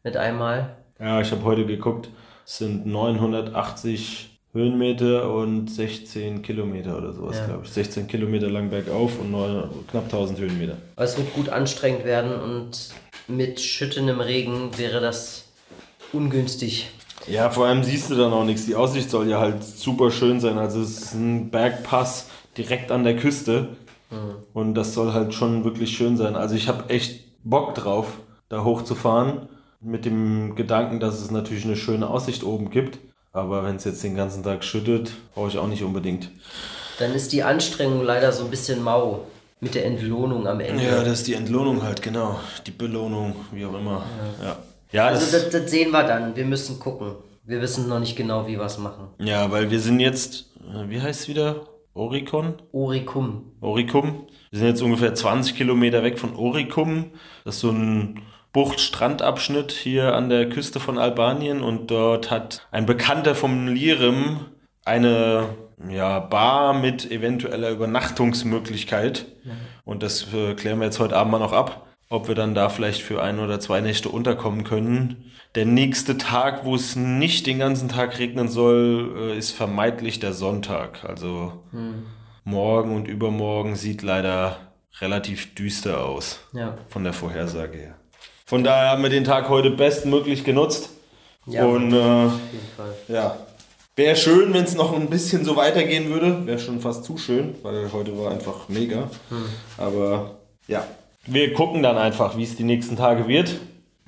Mit 0.02 0.16
einmal. 0.16 0.76
Ja, 1.00 1.20
ich 1.20 1.30
habe 1.30 1.44
heute 1.44 1.64
geguckt, 1.64 2.10
es 2.44 2.58
sind 2.58 2.84
980 2.86 4.30
Höhenmeter 4.52 5.32
und 5.34 5.68
16 5.68 6.42
Kilometer 6.42 6.96
oder 6.96 7.12
sowas, 7.12 7.38
Ja. 7.38 7.46
glaube 7.46 7.62
ich. 7.64 7.70
16 7.72 8.06
Kilometer 8.06 8.48
lang 8.48 8.70
bergauf 8.70 9.18
und 9.18 9.32
neun, 9.32 9.68
knapp 9.90 10.04
1000 10.04 10.38
Höhenmeter. 10.38 10.76
Aber 10.94 11.04
es 11.04 11.16
wird 11.16 11.32
gut 11.34 11.48
anstrengend 11.48 12.04
werden 12.04 12.32
und 12.40 12.90
mit 13.26 13.58
schüttendem 13.60 14.20
Regen 14.20 14.76
wäre 14.78 15.00
das 15.00 15.48
ungünstig. 16.12 16.90
Ja, 17.26 17.50
vor 17.50 17.66
allem 17.66 17.82
siehst 17.82 18.10
du 18.10 18.14
dann 18.14 18.32
auch 18.32 18.44
nichts. 18.44 18.66
Die 18.66 18.74
Aussicht 18.74 19.10
soll 19.10 19.28
ja 19.28 19.40
halt 19.40 19.62
super 19.64 20.10
schön 20.10 20.40
sein. 20.40 20.58
Also 20.58 20.80
es 20.80 20.98
ist 20.98 21.14
ein 21.14 21.50
Bergpass 21.50 22.28
direkt 22.56 22.90
an 22.90 23.04
der 23.04 23.16
Küste. 23.16 23.68
Und 24.52 24.74
das 24.74 24.94
soll 24.94 25.12
halt 25.12 25.34
schon 25.34 25.64
wirklich 25.64 25.96
schön 25.96 26.16
sein. 26.16 26.36
Also 26.36 26.54
ich 26.54 26.68
habe 26.68 26.88
echt 26.88 27.24
Bock 27.42 27.74
drauf, 27.74 28.18
da 28.48 28.62
hochzufahren. 28.62 29.48
Mit 29.80 30.04
dem 30.04 30.54
Gedanken, 30.54 31.00
dass 31.00 31.20
es 31.20 31.30
natürlich 31.30 31.64
eine 31.64 31.76
schöne 31.76 32.08
Aussicht 32.08 32.44
oben 32.44 32.70
gibt. 32.70 32.98
Aber 33.32 33.64
wenn 33.64 33.76
es 33.76 33.84
jetzt 33.84 34.04
den 34.04 34.14
ganzen 34.14 34.44
Tag 34.44 34.62
schüttet, 34.62 35.12
brauche 35.34 35.48
ich 35.48 35.58
auch 35.58 35.66
nicht 35.66 35.82
unbedingt. 35.82 36.30
Dann 37.00 37.12
ist 37.12 37.32
die 37.32 37.42
Anstrengung 37.42 38.04
leider 38.04 38.30
so 38.30 38.44
ein 38.44 38.50
bisschen 38.50 38.82
mau. 38.82 39.26
Mit 39.60 39.74
der 39.74 39.86
Entlohnung 39.86 40.46
am 40.46 40.60
Ende. 40.60 40.84
Ja, 40.84 41.02
das 41.02 41.20
ist 41.20 41.26
die 41.26 41.34
Entlohnung 41.34 41.82
halt, 41.82 42.02
genau. 42.02 42.38
Die 42.66 42.70
Belohnung, 42.70 43.34
wie 43.50 43.64
auch 43.64 43.74
immer. 43.74 44.04
Ja, 44.40 44.46
ja, 44.46 44.56
also 45.02 45.20
das, 45.20 45.50
das, 45.50 45.50
das 45.50 45.70
sehen 45.70 45.90
wir 45.90 46.04
dann. 46.04 46.36
Wir 46.36 46.44
müssen 46.44 46.78
gucken. 46.78 47.16
Wir 47.44 47.60
wissen 47.60 47.88
noch 47.88 48.00
nicht 48.00 48.16
genau, 48.16 48.46
wie 48.46 48.56
wir 48.56 48.64
es 48.64 48.78
machen. 48.78 49.08
ja 49.18 49.50
weil 49.50 49.70
wir 49.70 49.80
sind 49.80 50.00
jetzt, 50.00 50.50
äh, 50.60 50.88
wie 50.88 51.00
heißt 51.00 51.22
es 51.22 51.28
wieder? 51.28 51.66
Oricon? 51.92 52.54
Oricum. 52.72 53.52
Oricum. 53.60 54.26
Wir 54.50 54.58
sind 54.58 54.68
jetzt 54.68 54.82
ungefähr 54.82 55.14
20 55.14 55.56
Kilometer 55.56 56.02
weg 56.02 56.18
von 56.18 56.34
Oricum. 56.34 57.10
Das 57.44 57.56
ist 57.56 57.60
so 57.60 57.70
ein 57.70 58.22
Bucht-Strandabschnitt 58.52 59.72
hier 59.72 60.14
an 60.14 60.28
der 60.28 60.48
Küste 60.48 60.80
von 60.80 60.98
Albanien 60.98 61.62
und 61.62 61.90
dort 61.90 62.30
hat 62.30 62.66
ein 62.70 62.86
Bekannter 62.86 63.34
vom 63.34 63.68
Lirim 63.68 64.40
eine 64.84 65.48
ja, 65.88 66.20
Bar 66.20 66.72
mit 66.72 67.10
eventueller 67.10 67.70
Übernachtungsmöglichkeit. 67.70 69.26
Und 69.84 70.02
das 70.02 70.32
äh, 70.32 70.54
klären 70.54 70.78
wir 70.78 70.86
jetzt 70.86 71.00
heute 71.00 71.16
Abend 71.16 71.32
mal 71.32 71.38
noch 71.38 71.52
ab, 71.52 71.86
ob 72.14 72.28
wir 72.28 72.34
dann 72.34 72.54
da 72.54 72.68
vielleicht 72.68 73.02
für 73.02 73.22
ein 73.22 73.38
oder 73.40 73.60
zwei 73.60 73.80
Nächte 73.80 74.08
unterkommen 74.08 74.64
können. 74.64 75.32
Der 75.54 75.66
nächste 75.66 76.16
Tag, 76.18 76.64
wo 76.64 76.74
es 76.74 76.96
nicht 76.96 77.46
den 77.46 77.58
ganzen 77.58 77.88
Tag 77.88 78.18
regnen 78.18 78.48
soll, 78.48 79.14
äh, 79.32 79.38
ist 79.38 79.50
vermeintlich 79.52 80.20
der 80.20 80.32
Sonntag. 80.32 81.04
Also 81.04 81.52
morgen 82.44 82.94
und 82.94 83.06
übermorgen 83.08 83.76
sieht 83.76 84.02
leider 84.02 84.56
relativ 85.00 85.54
düster 85.54 86.04
aus 86.04 86.40
Ja. 86.52 86.76
von 86.88 87.04
der 87.04 87.12
Vorhersage 87.12 87.78
her. 87.78 87.94
Von 88.46 88.62
daher 88.64 88.90
haben 88.90 89.02
wir 89.02 89.10
den 89.10 89.24
Tag 89.24 89.48
heute 89.48 89.70
bestmöglich 89.70 90.44
genutzt. 90.44 90.90
Ja. 91.46 91.64
Und 91.66 91.92
äh, 91.92 91.96
Auf 91.96 92.32
jeden 92.52 92.68
Fall. 92.76 92.94
ja, 93.08 93.36
wäre 93.96 94.16
schön, 94.16 94.52
wenn 94.54 94.64
es 94.64 94.74
noch 94.74 94.94
ein 94.94 95.08
bisschen 95.10 95.44
so 95.44 95.56
weitergehen 95.56 96.08
würde. 96.10 96.46
Wäre 96.46 96.58
schon 96.58 96.80
fast 96.80 97.04
zu 97.04 97.16
schön, 97.18 97.54
weil 97.62 97.90
heute 97.92 98.16
war 98.18 98.30
einfach 98.32 98.68
mega. 98.68 99.10
Aber 99.78 100.36
ja, 100.68 100.84
wir 101.26 101.52
gucken 101.54 101.82
dann 101.82 101.96
einfach, 101.98 102.36
wie 102.36 102.42
es 102.42 102.56
die 102.56 102.64
nächsten 102.64 102.96
Tage 102.96 103.28
wird. 103.28 103.60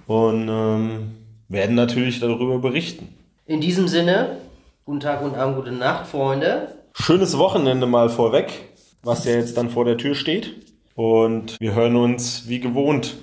Und 0.06 0.48
ähm, 0.48 1.10
werden 1.48 1.74
natürlich 1.74 2.20
darüber 2.20 2.58
berichten. 2.58 3.08
In 3.46 3.60
diesem 3.60 3.88
Sinne, 3.88 4.38
guten 4.84 5.00
Tag, 5.00 5.20
guten 5.22 5.34
Abend, 5.36 5.56
gute 5.56 5.72
Nacht, 5.72 6.06
Freunde. 6.06 6.76
Schönes 6.94 7.36
Wochenende 7.38 7.86
mal 7.86 8.08
vorweg, 8.08 8.52
was 9.02 9.24
ja 9.24 9.32
jetzt 9.32 9.56
dann 9.56 9.68
vor 9.70 9.84
der 9.84 9.96
Tür 9.96 10.14
steht. 10.14 10.54
Und 10.94 11.56
wir 11.60 11.74
hören 11.74 11.96
uns 11.96 12.44
wie 12.48 12.60
gewohnt 12.60 13.16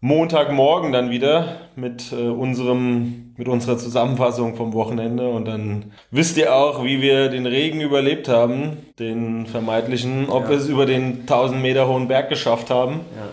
Montagmorgen 0.00 0.92
dann 0.92 1.10
wieder 1.10 1.56
mit, 1.74 2.12
äh, 2.12 2.28
unserem, 2.28 3.34
mit 3.36 3.48
unserer 3.48 3.76
Zusammenfassung 3.78 4.54
vom 4.54 4.72
Wochenende. 4.72 5.28
Und 5.28 5.44
dann 5.46 5.92
wisst 6.12 6.36
ihr 6.38 6.54
auch, 6.54 6.84
wie 6.84 7.02
wir 7.02 7.28
den 7.28 7.46
Regen 7.46 7.80
überlebt 7.80 8.28
haben, 8.28 8.76
den 9.00 9.46
vermeintlichen, 9.46 10.28
ob 10.28 10.44
Ja. 10.44 10.50
wir 10.50 10.56
es 10.56 10.68
über 10.68 10.86
den 10.86 11.26
1000 11.26 11.60
Meter 11.60 11.88
hohen 11.88 12.06
Berg 12.06 12.28
geschafft 12.28 12.70
haben 12.70 13.00
Ja. 13.16 13.27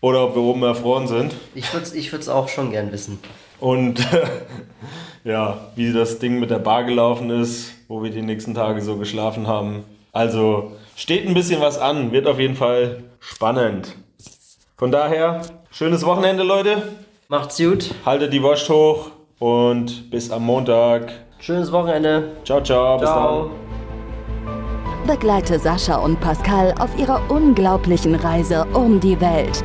Oder 0.00 0.24
ob 0.24 0.34
wir 0.34 0.42
oben 0.42 0.62
erfroren 0.62 1.06
sind. 1.06 1.34
Ich 1.54 1.72
würde 1.72 1.86
es 1.86 1.94
ich 1.94 2.12
würd's 2.12 2.28
auch 2.28 2.48
schon 2.48 2.70
gern 2.70 2.92
wissen. 2.92 3.18
Und 3.60 4.06
ja, 5.24 5.58
wie 5.74 5.92
das 5.92 6.18
Ding 6.18 6.38
mit 6.38 6.50
der 6.50 6.58
Bar 6.58 6.84
gelaufen 6.84 7.30
ist, 7.30 7.72
wo 7.88 8.02
wir 8.02 8.10
die 8.10 8.22
nächsten 8.22 8.54
Tage 8.54 8.80
so 8.80 8.96
geschlafen 8.96 9.46
haben. 9.46 9.84
Also 10.12 10.72
steht 10.96 11.26
ein 11.26 11.34
bisschen 11.34 11.60
was 11.60 11.78
an, 11.78 12.12
wird 12.12 12.26
auf 12.26 12.38
jeden 12.38 12.56
Fall 12.56 13.04
spannend. 13.20 13.94
Von 14.76 14.92
daher, 14.92 15.42
schönes 15.70 16.04
Wochenende, 16.06 16.44
Leute. 16.44 16.82
Macht's 17.28 17.58
gut. 17.58 17.94
Haltet 18.06 18.32
die 18.32 18.42
Wurst 18.42 18.68
hoch 18.68 19.10
und 19.38 20.10
bis 20.10 20.30
am 20.30 20.44
Montag. 20.46 21.12
Schönes 21.40 21.70
Wochenende. 21.72 22.36
Ciao, 22.44 22.62
ciao. 22.62 22.98
Bis 22.98 23.08
Ciao. 23.08 23.50
dann. 23.50 23.68
Begleite 25.06 25.58
Sascha 25.58 25.96
und 25.96 26.20
Pascal 26.20 26.74
auf 26.78 26.96
ihrer 26.98 27.20
unglaublichen 27.30 28.14
Reise 28.14 28.66
um 28.74 29.00
die 29.00 29.20
Welt. 29.20 29.64